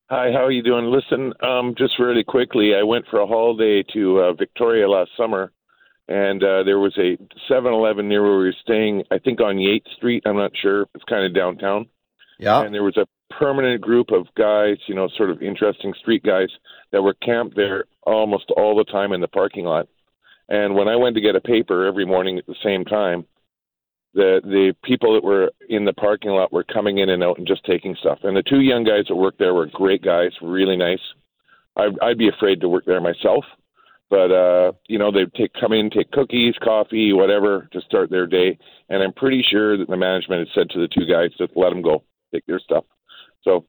[0.08, 0.86] Hi, how are you doing?
[0.86, 5.52] Listen, um, just really quickly, I went for a holiday to uh, Victoria last summer
[6.10, 7.16] and uh, there was a
[7.48, 9.04] 7-Eleven near where we were staying.
[9.12, 10.24] I think on Yates Street.
[10.26, 10.86] I'm not sure.
[10.92, 11.86] It's kind of downtown.
[12.40, 12.62] Yeah.
[12.62, 16.48] And there was a permanent group of guys, you know, sort of interesting street guys
[16.90, 19.86] that were camped there almost all the time in the parking lot.
[20.48, 23.24] And when I went to get a paper every morning at the same time,
[24.12, 27.46] the the people that were in the parking lot were coming in and out and
[27.46, 28.18] just taking stuff.
[28.24, 30.98] And the two young guys that worked there were great guys, really nice.
[31.76, 33.44] I, I'd be afraid to work there myself
[34.10, 38.26] but uh, you know, they take come in, take cookies, coffee, whatever to start their
[38.26, 38.58] day.
[38.88, 41.70] And I'm pretty sure that the management had said to the two guys just let
[41.70, 42.02] them go,
[42.34, 42.84] take their stuff.
[43.42, 43.66] So,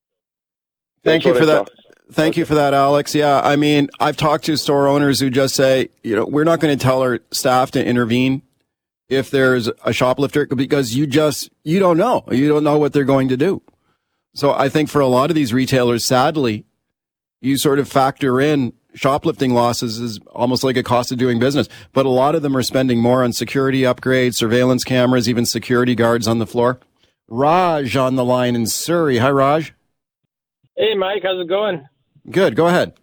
[1.03, 1.69] thank you for that.
[2.11, 3.15] Thank you for that, Alex.
[3.15, 6.59] Yeah, I mean, I've talked to store owners who just say, you know, we're not
[6.59, 8.41] going to tell our staff to intervene
[9.07, 12.25] if there's a shoplifter because you just you don't know.
[12.31, 13.61] You don't know what they're going to do.
[14.33, 16.65] So I think for a lot of these retailers, sadly,
[17.41, 21.67] you sort of factor in shoplifting losses is almost like a cost of doing business.
[21.93, 25.95] But a lot of them are spending more on security upgrades, surveillance cameras, even security
[25.95, 26.79] guards on the floor.
[27.27, 29.17] Raj on the line in Surrey.
[29.17, 29.73] Hi, Raj.
[30.75, 31.21] Hey, Mike.
[31.23, 31.87] How's it going?
[32.29, 32.55] Good.
[32.55, 32.93] Go ahead.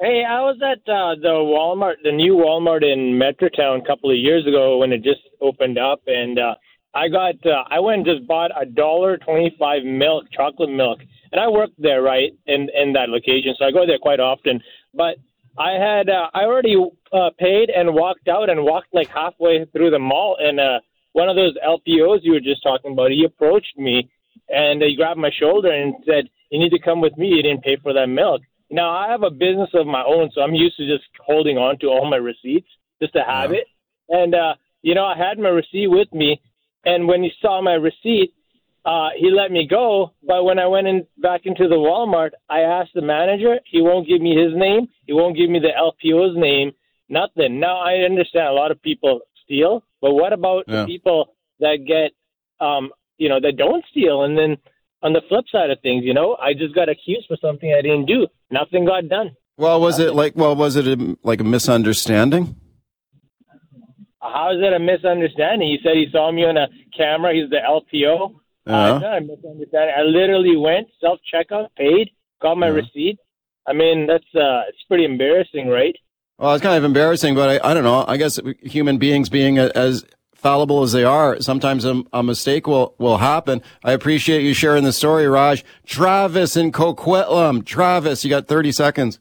[0.00, 4.16] Hey, I was at uh, the Walmart, the new Walmart in Metrotown a couple of
[4.16, 6.54] years ago when it just opened up, and uh,
[6.94, 11.00] I got uh, I went and just bought a dollar twenty-five milk, chocolate milk,
[11.32, 14.62] and I worked there right in in that location, so I go there quite often.
[14.94, 15.16] But
[15.58, 16.76] I had uh, I already
[17.12, 20.80] uh, paid and walked out and walked like halfway through the mall, and uh,
[21.12, 24.10] one of those LPOs you were just talking about, he approached me
[24.48, 27.28] and he grabbed my shoulder and said, "You need to come with me.
[27.28, 30.42] You didn't pay for that milk." Now I have a business of my own, so
[30.42, 32.68] I'm used to just holding on to all my receipts
[33.00, 33.58] just to have yeah.
[33.58, 33.66] it.
[34.08, 36.40] And uh, you know, I had my receipt with me,
[36.84, 38.32] and when he saw my receipt,
[38.84, 40.12] uh, he let me go.
[40.22, 43.56] But when I went in back into the Walmart, I asked the manager.
[43.70, 44.88] He won't give me his name.
[45.06, 46.72] He won't give me the LPO's name.
[47.08, 47.60] Nothing.
[47.60, 50.82] Now I understand a lot of people steal, but what about yeah.
[50.82, 52.12] the people that get,
[52.64, 54.22] um, you know, that don't steal?
[54.22, 54.56] And then
[55.02, 57.82] on the flip side of things, you know, I just got accused for something I
[57.82, 58.28] didn't do.
[58.50, 59.36] Nothing got done.
[59.56, 60.12] Well, was Nothing.
[60.12, 60.36] it like?
[60.36, 62.56] Well, was it a, like a misunderstanding?
[64.22, 65.68] How is it a misunderstanding?
[65.68, 67.34] He said he saw me on a camera.
[67.34, 68.39] He's the LPO.
[68.74, 69.06] Uh-huh.
[69.06, 69.90] I misunderstand.
[69.96, 72.76] I literally went self checkout, paid, got my uh-huh.
[72.76, 73.18] receipt.
[73.66, 75.94] I mean, that's uh, it's pretty embarrassing, right?
[76.38, 78.04] Well, it's kind of embarrassing, but I, I don't know.
[78.08, 80.04] I guess human beings being as
[80.40, 83.62] fallible as they are, sometimes a, a, mistake will, will happen.
[83.84, 85.62] I appreciate you sharing the story, Raj.
[85.84, 87.64] Travis in Coquitlam.
[87.66, 89.18] Travis, you got 30 seconds.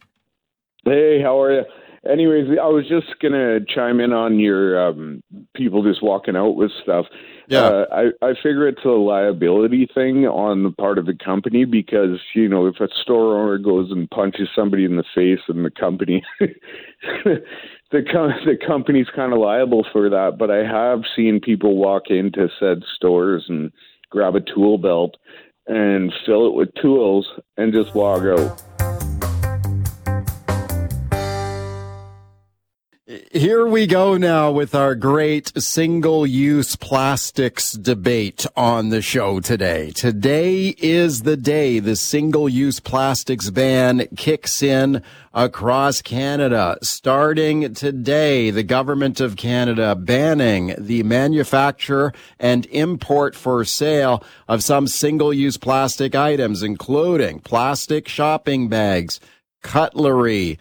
[0.85, 1.63] Hey, how are you?
[2.09, 5.21] Anyways, I was just gonna chime in on your um,
[5.53, 7.05] people just walking out with stuff.
[7.49, 11.65] Yeah, uh, I I figure it's a liability thing on the part of the company
[11.65, 15.65] because you know if a store owner goes and punches somebody in the face and
[15.65, 16.23] the company.
[17.91, 22.09] the com- the company's kind of liable for that, but I have seen people walk
[22.09, 23.71] into said stores and
[24.11, 25.17] grab a tool belt
[25.67, 28.61] and fill it with tools and just walk out.
[33.31, 39.89] Here we go now with our great single use plastics debate on the show today.
[39.89, 45.01] Today is the day the single use plastics ban kicks in
[45.33, 46.77] across Canada.
[46.83, 54.85] Starting today, the government of Canada banning the manufacture and import for sale of some
[54.85, 59.19] single use plastic items, including plastic shopping bags,
[59.63, 60.59] cutlery,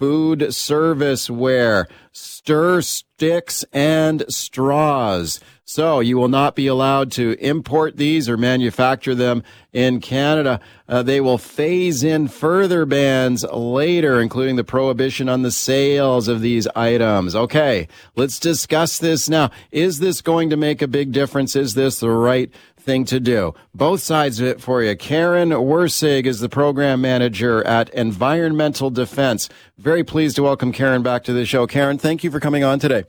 [0.00, 5.40] food service serviceware, stir sticks, and straws.
[5.64, 10.58] So you will not be allowed to import these or manufacture them in Canada.
[10.88, 16.40] Uh, they will phase in further bans later, including the prohibition on the sales of
[16.40, 17.36] these items.
[17.36, 17.86] Okay,
[18.16, 19.50] let's discuss this now.
[19.70, 21.54] Is this going to make a big difference?
[21.54, 23.54] Is this the right thing to do.
[23.74, 24.96] Both sides of it for you.
[24.96, 29.48] Karen Wirsig is the program manager at Environmental Defense.
[29.78, 31.66] Very pleased to welcome Karen back to the show.
[31.66, 33.04] Karen, thank you for coming on today.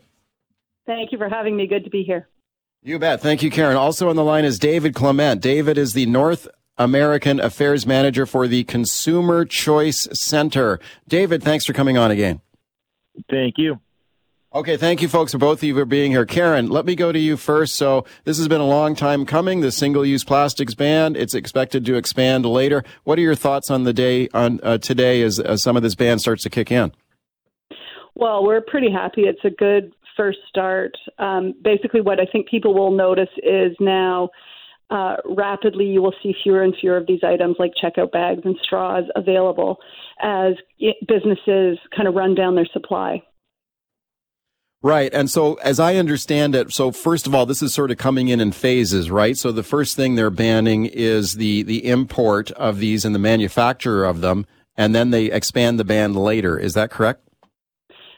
[0.86, 1.67] Thank you for having me.
[1.67, 2.27] Good to be here.
[2.84, 3.21] You bet.
[3.21, 3.77] Thank you, Karen.
[3.77, 5.41] Also on the line is David Clement.
[5.41, 10.79] David is the North American Affairs Manager for the Consumer Choice Center.
[11.07, 12.41] David, thanks for coming on again.
[13.29, 13.79] Thank you.
[14.53, 16.25] Okay, thank you, folks, for both of you for being here.
[16.25, 17.75] Karen, let me go to you first.
[17.75, 19.61] So, this has been a long time coming.
[19.61, 21.15] The single-use plastics ban.
[21.15, 22.83] It's expected to expand later.
[23.05, 25.95] What are your thoughts on the day on uh, today as, as some of this
[25.95, 26.91] ban starts to kick in?
[28.13, 29.21] Well, we're pretty happy.
[29.21, 30.97] It's a good first start.
[31.17, 34.29] Um, basically, what I think people will notice is now.
[34.89, 38.57] Uh, rapidly, you will see fewer and fewer of these items like checkout bags and
[38.61, 39.77] straws available
[40.19, 40.55] as
[41.07, 43.23] businesses kind of run down their supply.
[44.83, 45.13] Right.
[45.13, 48.29] And so, as I understand it, so first of all, this is sort of coming
[48.29, 49.37] in in phases, right?
[49.37, 54.03] So the first thing they're banning is the, the import of these and the manufacture
[54.03, 56.57] of them, and then they expand the ban later.
[56.57, 57.21] Is that correct?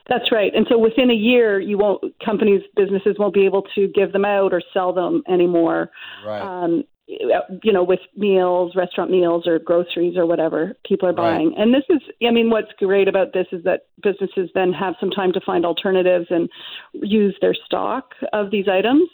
[0.08, 0.52] That's right.
[0.56, 4.26] And so within a year, you won't, companies, businesses won't be able to give them
[4.26, 5.92] out or sell them anymore.
[6.26, 6.42] Right.
[6.42, 11.50] Um, you know, with meals, restaurant meals, or groceries, or whatever people are buying.
[11.50, 11.58] Right.
[11.60, 15.10] And this is, I mean, what's great about this is that businesses then have some
[15.10, 16.50] time to find alternatives and
[16.94, 19.10] use their stock of these items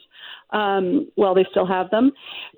[0.52, 2.12] um, while they still have them.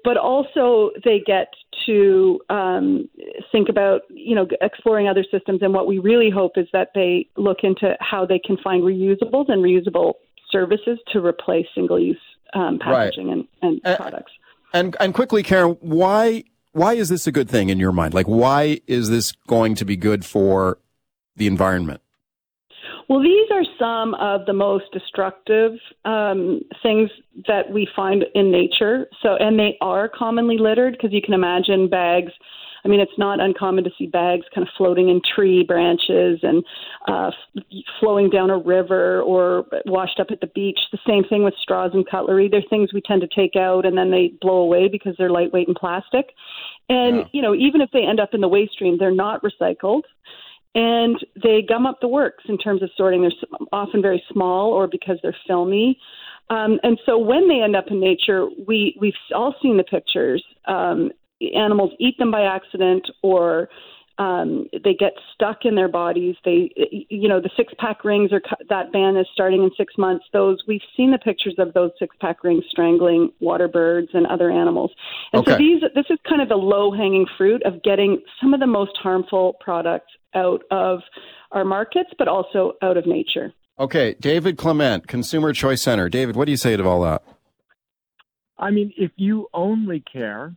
[0.04, 1.48] But also, they get
[1.86, 3.10] to um,
[3.52, 5.62] think about, you know, exploring other systems.
[5.62, 9.50] And what we really hope is that they look into how they can find reusables
[9.50, 10.13] and reusable
[10.52, 12.17] services to replace single-use
[12.54, 13.48] um, packaging Right.
[13.62, 14.34] and, and products.
[14.74, 18.14] And and quickly, Karen, why why is this a good thing in your mind?
[18.14, 20.80] Like, why is this going to be good for
[21.36, 22.02] the environment?
[23.10, 25.74] Well, these are some of the most destructive
[26.06, 27.10] um, things
[27.46, 29.08] that we find in nature.
[29.22, 32.32] So, and they are commonly littered because you can imagine bags.
[32.84, 36.63] I mean, it's not uncommon to see bags kind of floating in tree branches and
[37.08, 37.63] uh, f-
[38.00, 40.80] flowing down a river or washed up at the beach.
[40.91, 42.50] The same thing with straws and cutlery.
[42.50, 45.67] They're things we tend to take out and then they blow away because they're lightweight
[45.67, 46.34] and plastic.
[46.89, 50.02] And, you know, even if they end up in the waste stream, they're not recycled
[50.74, 53.22] and they gum up the works in terms of sorting.
[53.22, 53.32] They're
[53.72, 56.00] often very small or because they're filmy.
[56.50, 60.44] Um, and so when they end up in nature, we, we've all seen the pictures.
[60.67, 61.12] Um,
[61.56, 63.69] animals eat them by accident or
[64.17, 66.36] um, they get stuck in their bodies.
[66.45, 66.69] They,
[67.10, 70.25] you know, the six pack rings are cu- that ban is starting in six months.
[70.32, 74.51] Those we've seen the pictures of those six pack rings strangling water birds and other
[74.51, 74.91] animals.
[75.34, 75.58] And so Okay.
[75.58, 78.95] these, this is kind of the low hanging fruit of getting some of the most
[78.97, 80.99] harmful products out of
[81.51, 83.54] our markets, but also out of nature.
[83.80, 86.10] Okay, David Clement, Consumer Choice Center.
[86.10, 87.23] David, what do you say to all that?
[88.60, 90.54] I mean, if you only care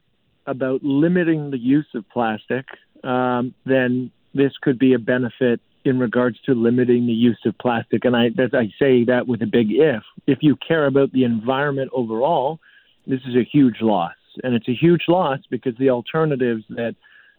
[0.47, 2.67] about limiting the use of plastic,
[3.03, 8.05] um, then this could be a benefit in regards to limiting the use of plastic.
[8.05, 10.03] And I, I say that with a big if.
[10.27, 12.59] If you care about the environment overall,
[13.07, 14.15] this is a huge loss.
[14.43, 16.95] And it's a huge loss because the alternatives that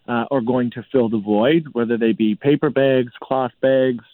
[0.08, 4.06] uh, are going to fill the void, whether they be paper bags, cloth bags,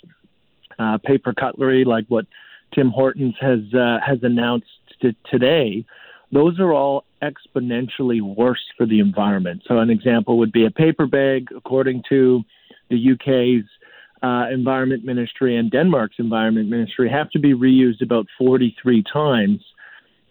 [0.80, 2.26] uh, paper cutlery, like what
[2.74, 4.68] Tim Hortons has uh, has announced
[5.02, 5.86] t- today,
[6.32, 9.64] those are all exponentially worse for the environment.
[9.68, 12.44] So, an example would be a paper bag, according to
[12.90, 13.66] the UK's
[14.24, 19.62] uh, Environment Ministry and Denmark's Environment Ministry, have to be reused about 43 times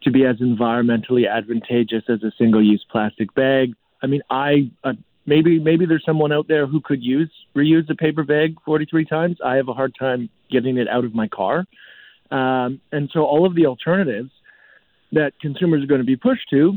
[0.02, 3.74] to be as environmentally advantageous as a single-use plastic bag.
[4.02, 4.94] I mean, I uh,
[5.26, 9.36] maybe maybe there's someone out there who could use reuse a paper bag 43 times.
[9.44, 11.66] I have a hard time getting it out of my car,
[12.30, 14.30] um, and so all of the alternatives
[15.12, 16.75] that consumers are going to be pushed to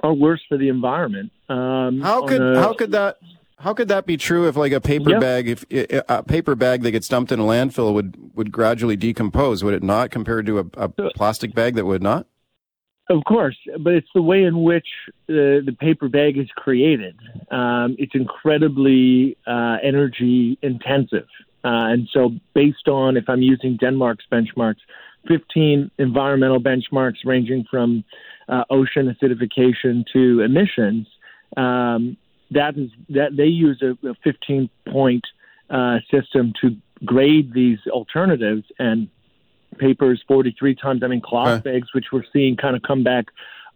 [0.00, 1.30] are worse for the environment.
[1.48, 3.16] Um, How could a- how could that
[3.58, 5.18] how could that be true if like a paper Yeah.
[5.18, 5.64] bag if
[6.08, 9.82] a paper bag that gets dumped in a landfill would would gradually decompose would it
[9.82, 12.26] not compared to a, a plastic bag that would not?
[13.08, 14.86] Of course, but it's the way in which
[15.30, 17.14] uh, the paper bag is created.
[17.52, 21.28] Um, it's incredibly uh, energy intensive.
[21.64, 24.82] Uh, and so, based on if I'm using Denmark's benchmarks,
[25.28, 28.04] 15 environmental benchmarks ranging from
[28.48, 31.06] uh, ocean acidification to emissions,
[31.56, 32.16] um,
[32.50, 35.24] that is that they use a, a 15 point
[35.68, 39.08] uh, system to grade these alternatives and
[39.78, 41.02] papers 43 times.
[41.02, 43.26] I mean, cloth bags, which we're seeing kind of come back,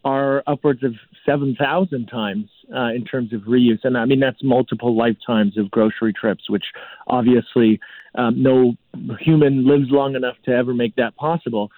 [0.05, 0.95] are upwards of
[1.27, 3.81] 7,000 times uh, in terms of reuse.
[3.85, 6.65] And I mean, that's multiple lifetimes of grocery trips, which
[7.07, 7.81] obviously
[8.15, 8.75] um, no
[9.21, 11.71] human lives long enough to ever make that possible.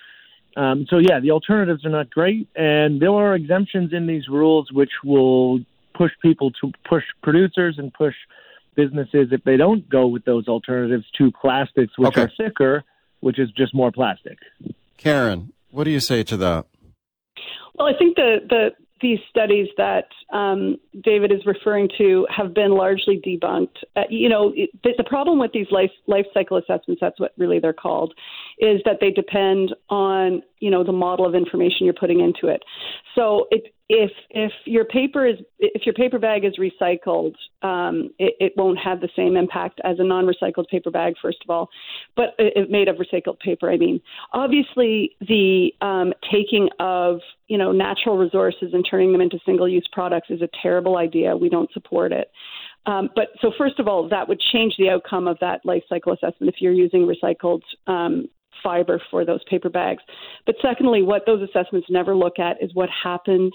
[0.57, 4.71] Um, so yeah, the alternatives are not great, and there are exemptions in these rules
[4.71, 5.61] which will
[5.95, 8.15] push people to push producers and push
[8.75, 12.23] businesses if they don't go with those alternatives to plastics which Okay.
[12.23, 12.85] are thicker,
[13.21, 14.39] which is just more plastic.
[14.99, 16.67] Karen, what do you say to that?
[17.83, 18.69] Well, I think the, the
[19.01, 23.79] these studies that um, David is referring to have been largely debunked.
[23.97, 27.59] Uh, you know, it, the, the problem with these life life cycle assessments—that's what really
[27.59, 32.47] they're called—is that they depend on you know the model of information you're putting into
[32.47, 32.63] it.
[33.17, 38.53] So if if your paper is if your paper bag is recycled, um, it, it
[38.57, 41.15] won't have the same impact as a non-recycled paper bag.
[41.21, 41.69] First of all,
[42.17, 43.71] but it made of recycled paper.
[43.71, 44.01] I mean,
[44.33, 50.29] obviously the um, taking of you know natural resources and turning them into single-use products
[50.31, 51.37] is a terrible idea.
[51.37, 52.31] We don't support it.
[52.87, 56.13] Um, but so first of all, that would change the outcome of that life cycle
[56.13, 58.29] assessment if you're using recycled um,
[58.63, 60.03] fiber for those paper bags.
[60.47, 63.53] But secondly, what those assessments never look at is what happens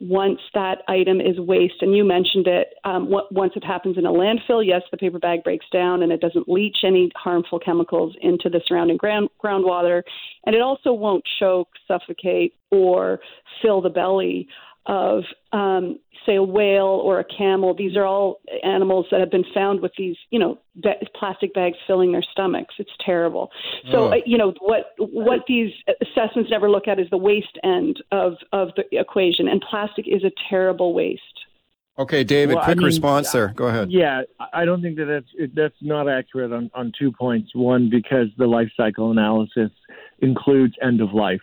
[0.00, 1.74] once that item is waste.
[1.82, 2.68] And you mentioned it.
[2.84, 6.10] Um, what, once it happens in a landfill, yes, the paper bag breaks down and
[6.10, 10.02] it doesn't leach any harmful chemicals into the surrounding ground, groundwater.
[10.46, 13.20] And it also won't choke, suffocate, or
[13.60, 14.48] fill the belly
[14.86, 17.74] of, um, say, a whale or a camel.
[17.74, 21.76] These are all animals that have been found with these, you know, ba- plastic bags
[21.86, 22.74] filling their stomachs.
[22.78, 23.50] It's terrible.
[23.90, 24.12] So, Oh.
[24.12, 28.36] uh, you know, what what these assessments never look at is the waste end of
[28.52, 31.22] of the equation, and plastic is a terrible waste.
[31.98, 33.48] Okay, David, Well, I quick mean, response there.
[33.54, 33.90] Go ahead.
[33.90, 34.22] Yeah,
[34.54, 37.54] I don't think that that's that's not accurate on on two points.
[37.54, 39.70] One, because the life cycle analysis
[40.20, 41.42] includes end of life,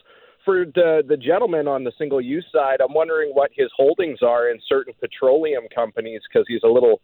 [0.46, 4.50] for the the gentleman on the single use side, I'm wondering what his holdings are
[4.50, 7.02] in certain petroleum companies because he's a little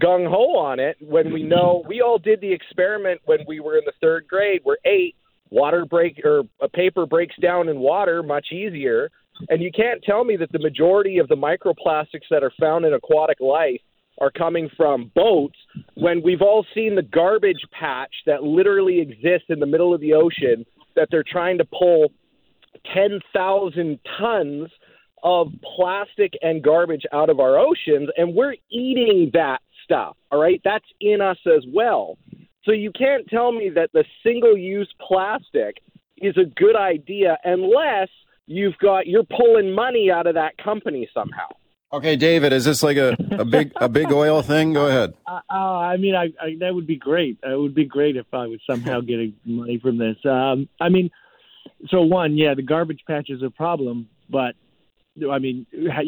[0.00, 0.96] gung ho on it.
[1.00, 4.60] When we know we all did the experiment when we were in the third grade,
[4.64, 5.16] where eight
[5.50, 9.10] water break or a paper breaks down in water much easier,
[9.48, 12.94] and you can't tell me that the majority of the microplastics that are found in
[12.94, 13.80] aquatic life
[14.20, 15.56] are coming from boats
[15.94, 20.12] when we've all seen the garbage patch that literally exists in the middle of the
[20.12, 20.64] ocean
[20.94, 22.12] that they're trying to pull
[22.94, 24.70] 10,000 tons
[25.22, 30.16] of plastic and garbage out of our oceans, and we're eating that stuff.
[30.30, 32.16] All right, that's in us as well.
[32.64, 35.78] So you can't tell me that the single-use plastic
[36.18, 38.08] is a good idea unless
[38.46, 41.46] you've got you're pulling money out of that company somehow.
[41.92, 44.72] Okay, David, is this like a, a big a big oil thing?
[44.72, 45.14] Go ahead.
[45.26, 47.38] Uh, uh, I mean, I, I, that would be great.
[47.42, 50.16] It would be great if I was somehow getting money from this.
[50.24, 51.10] Um, I mean,
[51.88, 54.54] so one, yeah, the garbage patch is a problem, but
[55.30, 55.66] I mean,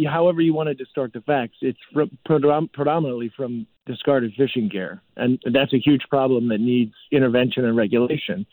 [0.08, 1.78] however you want to distort the facts, it's
[2.24, 8.46] predominantly from discarded fishing gear, and that's a huge problem that needs intervention and regulation.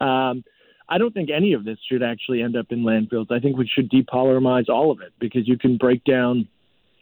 [0.00, 0.44] Um,
[0.88, 3.30] I don't think any of this should actually end up in landfills.
[3.30, 6.48] I think we should depolymerize all of it because you can break down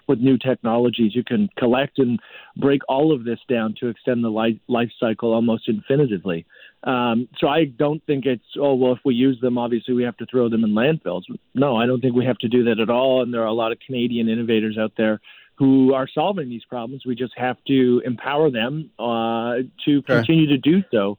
[0.06, 1.14] with new technologies.
[1.14, 2.20] You can collect and
[2.56, 6.46] break all of this down to extend the life, life cycle almost infinitively.
[6.82, 10.16] Um, so I don't think it's oh well if we use them obviously we have
[10.16, 11.22] to throw them in landfills.
[11.54, 13.22] No, I don't think we have to do that at all.
[13.22, 15.20] And there are a lot of Canadian innovators out there
[15.56, 17.04] who are solving these problems.
[17.04, 21.18] We just have to empower them uh, to continue to do so.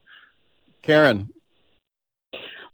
[0.82, 1.30] Karen.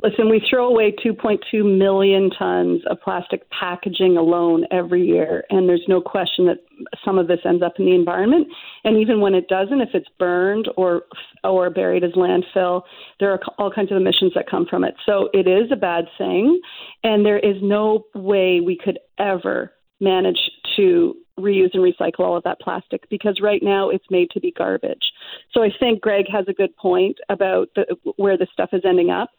[0.00, 5.84] Listen, we throw away 2.2 million tons of plastic packaging alone every year, and there's
[5.88, 6.58] no question that
[7.04, 8.46] some of this ends up in the environment.
[8.84, 11.02] And even when it doesn't, if it's burned or
[11.42, 12.82] or buried as landfill,
[13.18, 14.94] there are all kinds of emissions that come from it.
[15.04, 16.60] So it is a bad thing,
[17.02, 20.38] and there is no way we could ever manage
[20.76, 24.52] to reuse and recycle all of that plastic because right now it's made to be
[24.52, 25.12] garbage.
[25.52, 29.10] So I think Greg has a good point about the, where this stuff is ending
[29.10, 29.30] up.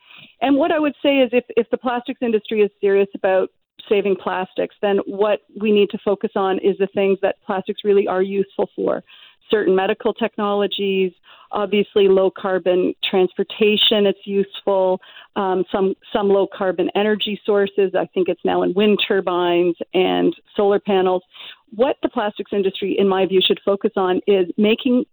[0.41, 3.49] And what I would say is if, if the plastics industry is serious about
[3.87, 8.07] saving plastics, then what we need to focus on is the things that plastics really
[8.07, 9.03] are useful for.
[9.49, 11.11] Certain medical technologies,
[11.51, 15.01] obviously low carbon transportation, it's useful.
[15.35, 17.91] Um, some some low carbon energy sources.
[17.97, 21.23] I think it's now in wind turbines and solar panels.
[21.75, 25.05] What the plastics industry, in my view, should focus on is making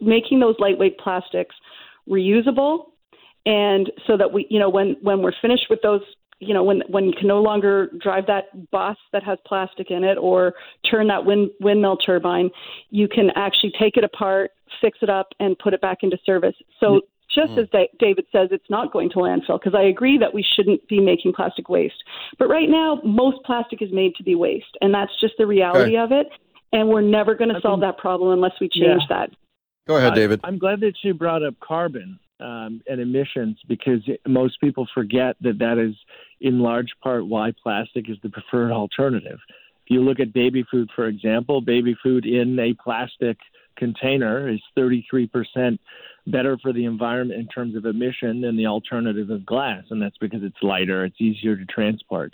[0.00, 1.54] making those lightweight plastics
[2.08, 2.86] reusable
[3.46, 6.02] and so that we you know when when we're finished with those
[6.40, 10.04] you know when when you can no longer drive that bus that has plastic in
[10.04, 10.54] it or
[10.90, 12.50] turn that wind windmill turbine
[12.90, 16.54] you can actually take it apart fix it up and put it back into service
[16.78, 17.34] so mm-hmm.
[17.34, 17.66] just as
[18.00, 21.32] David says, it's not going to landfill because I agree that we shouldn't be making
[21.32, 22.02] plastic waste.
[22.40, 25.96] But right now, most plastic is made to be waste, and that's just the reality
[25.96, 25.96] Okay.
[25.96, 26.26] of it.
[26.72, 29.16] And we're never going to solve that problem unless we change Yeah.
[29.16, 29.30] that.
[29.86, 30.40] Go ahead, I- David.
[30.42, 35.58] I'm glad that you brought up carbon um, and emissions because most people forget that
[35.58, 35.94] that is
[36.40, 39.38] in large part why plastic is the preferred alternative.
[39.84, 43.38] If you look at baby food, for example, baby food in a plastic
[43.76, 45.78] container is 33%
[46.26, 50.18] better for the environment in terms of emission than the alternative of glass, and that's
[50.18, 52.32] because it's lighter, it's easier to transport.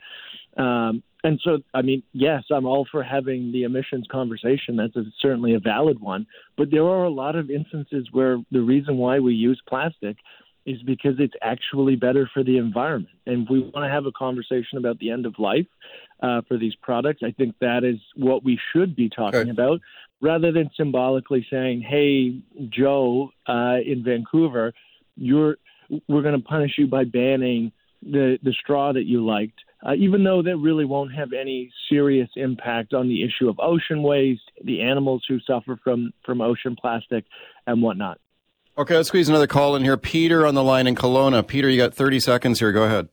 [0.57, 4.77] Um, and so, I mean, yes, I'm all for having the emissions conversation.
[4.77, 6.27] That's a, certainly a valid one.
[6.57, 10.17] But there are a lot of instances where the reason why we use plastic
[10.67, 13.15] is because it's actually better for the environment.
[13.25, 15.67] And if we want to have a conversation about the end of life
[16.23, 19.81] uh, for these products, I think that is what we should be talking about
[20.21, 24.75] rather than symbolically saying, hey, Joe uh, in Vancouver,
[25.17, 25.57] you're,
[26.09, 29.61] we're going to punish you by banning the, the straw that you liked.
[29.87, 34.03] Uh, even though that really won't have any serious impact on the issue of ocean
[34.03, 37.25] waste, the animals who suffer from, from ocean plastic,
[37.69, 38.19] and whatnot.
[38.77, 39.97] Okay, let's squeeze another call in here.
[39.97, 41.47] Peter on the line in Kelowna.
[41.47, 42.73] Peter, you got 30 seconds here.
[42.73, 43.09] Go ahead.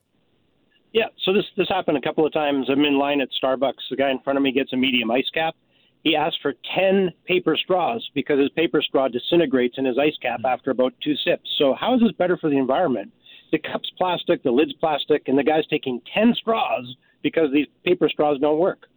[0.94, 2.68] Yeah, so this this happened a couple of times.
[2.70, 3.90] I'm in line at Starbucks.
[3.90, 5.56] The guy in front of me gets a medium ice cap.
[6.04, 10.42] He asked for 10 paper straws because his paper straw disintegrates in his ice cap
[10.46, 11.50] after about two sips.
[11.58, 13.12] So how is this better for the environment?
[13.54, 18.10] The cup's plastic, the lid's plastic, and the guy's taking 10 straws because these paper
[18.10, 18.88] straws don't work.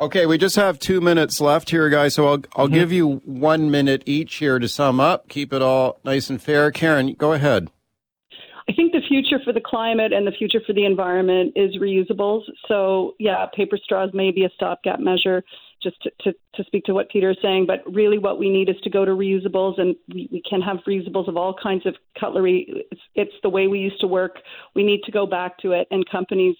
[0.00, 2.14] Okay, we just have two minutes left here, guys.
[2.14, 2.74] So I'll I'll mm-hmm.
[2.74, 5.28] give you one minute each here to sum up.
[5.28, 6.72] Keep it all nice and fair.
[6.72, 7.68] Karen, go ahead.
[8.68, 12.42] I think the future for the climate and the future for the environment is reusables.
[12.66, 15.44] So, yeah, paper straws may be a stopgap measure,
[15.82, 17.66] just to, to, to speak to what Peter is saying.
[17.66, 20.78] But really, what we need is to go to reusables, and we, we can have
[20.86, 22.86] reusables of all kinds of cutlery.
[22.90, 24.36] It's, it's the way we used to work.
[24.74, 26.56] We need to go back to it, and companies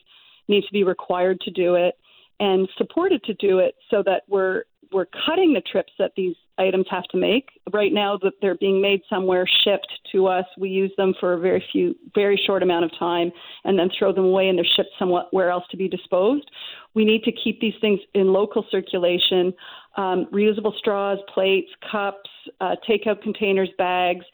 [0.49, 1.95] need to be required to do it
[2.41, 6.87] and supported to do it so that we're we're cutting the trips that these items
[6.91, 7.49] have to make.
[7.73, 11.39] Right now that they're being made somewhere, shipped to us, we use them for a
[11.39, 13.33] very few very short amount of time
[13.65, 16.49] and then throw them away and they're shipped somewhere else to be disposed.
[16.95, 19.53] We need to keep these things in local circulation.
[19.97, 22.31] Um, reusable straws, plates, cups,
[22.61, 24.25] uh, takeout containers, bags,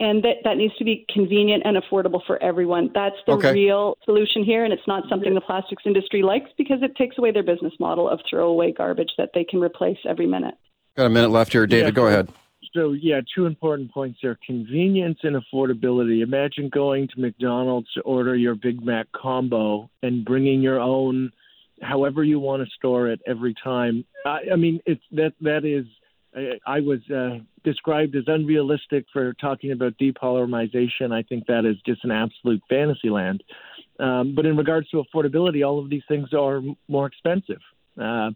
[0.00, 2.90] and that, that needs to be convenient and affordable for everyone.
[2.94, 3.52] That's the Okay.
[3.52, 7.30] real solution here, and it's not something the plastics industry likes because it takes away
[7.30, 10.56] their business model of throwaway garbage that they can replace every minute.
[10.96, 11.66] Got a minute left here.
[11.66, 11.90] David, Yeah.
[11.92, 12.28] go ahead.
[12.72, 16.22] So yeah, two important points there: convenience and affordability.
[16.22, 21.30] Imagine going to McDonald's to order your Big Mac combo and bringing your own,
[21.82, 24.04] however you want to store it every time.
[24.26, 25.86] I, I mean, it's that that is.
[26.36, 31.12] I, I was uh, described as unrealistic for talking about depolymerization.
[31.12, 33.44] I think that is just an absolute fantasy land.
[34.00, 37.60] Um, but in regards to affordability, all of these things are more expensive.
[38.00, 38.30] Uh,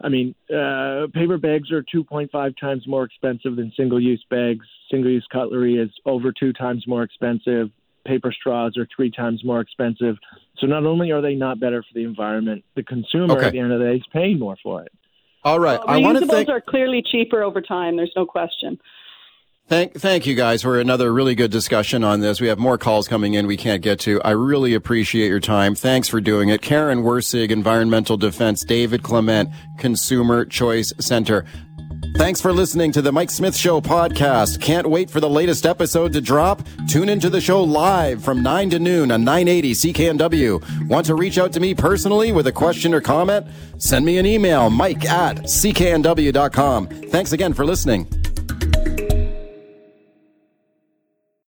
[0.00, 2.30] I mean, uh, paper bags are 2.5
[2.60, 4.64] times more expensive than single use bags.
[4.90, 7.70] Single use cutlery is over two times more expensive.
[8.06, 10.16] Paper straws are three times more expensive.
[10.58, 13.46] So not only are they not better for the environment, the consumer Okay.
[13.46, 14.92] at the end of the day is paying more for it.
[15.44, 15.80] All right.
[15.86, 17.96] I Reusables want to thank are clearly cheaper over time.
[17.96, 18.78] There's no question.
[19.68, 22.40] Thank, thank you guys for another really good discussion on this.
[22.40, 24.20] We have more calls coming in we can't get to.
[24.22, 25.74] I really appreciate your time.
[25.74, 26.62] Thanks for doing it.
[26.62, 31.44] Karen Wirsig, Environmental Defense, David Clement, Consumer Choice Center.
[32.16, 34.58] Thanks for listening to the Mike Smith Show podcast.
[34.60, 36.62] Can't wait for the latest episode to drop?
[36.88, 40.88] Tune into the show live from 9 to noon on 980 CKNW.
[40.88, 43.46] Want to reach out to me personally with a question or comment?
[43.76, 46.86] Send me an email, mike at cknw.com.
[46.86, 48.08] Thanks again for listening.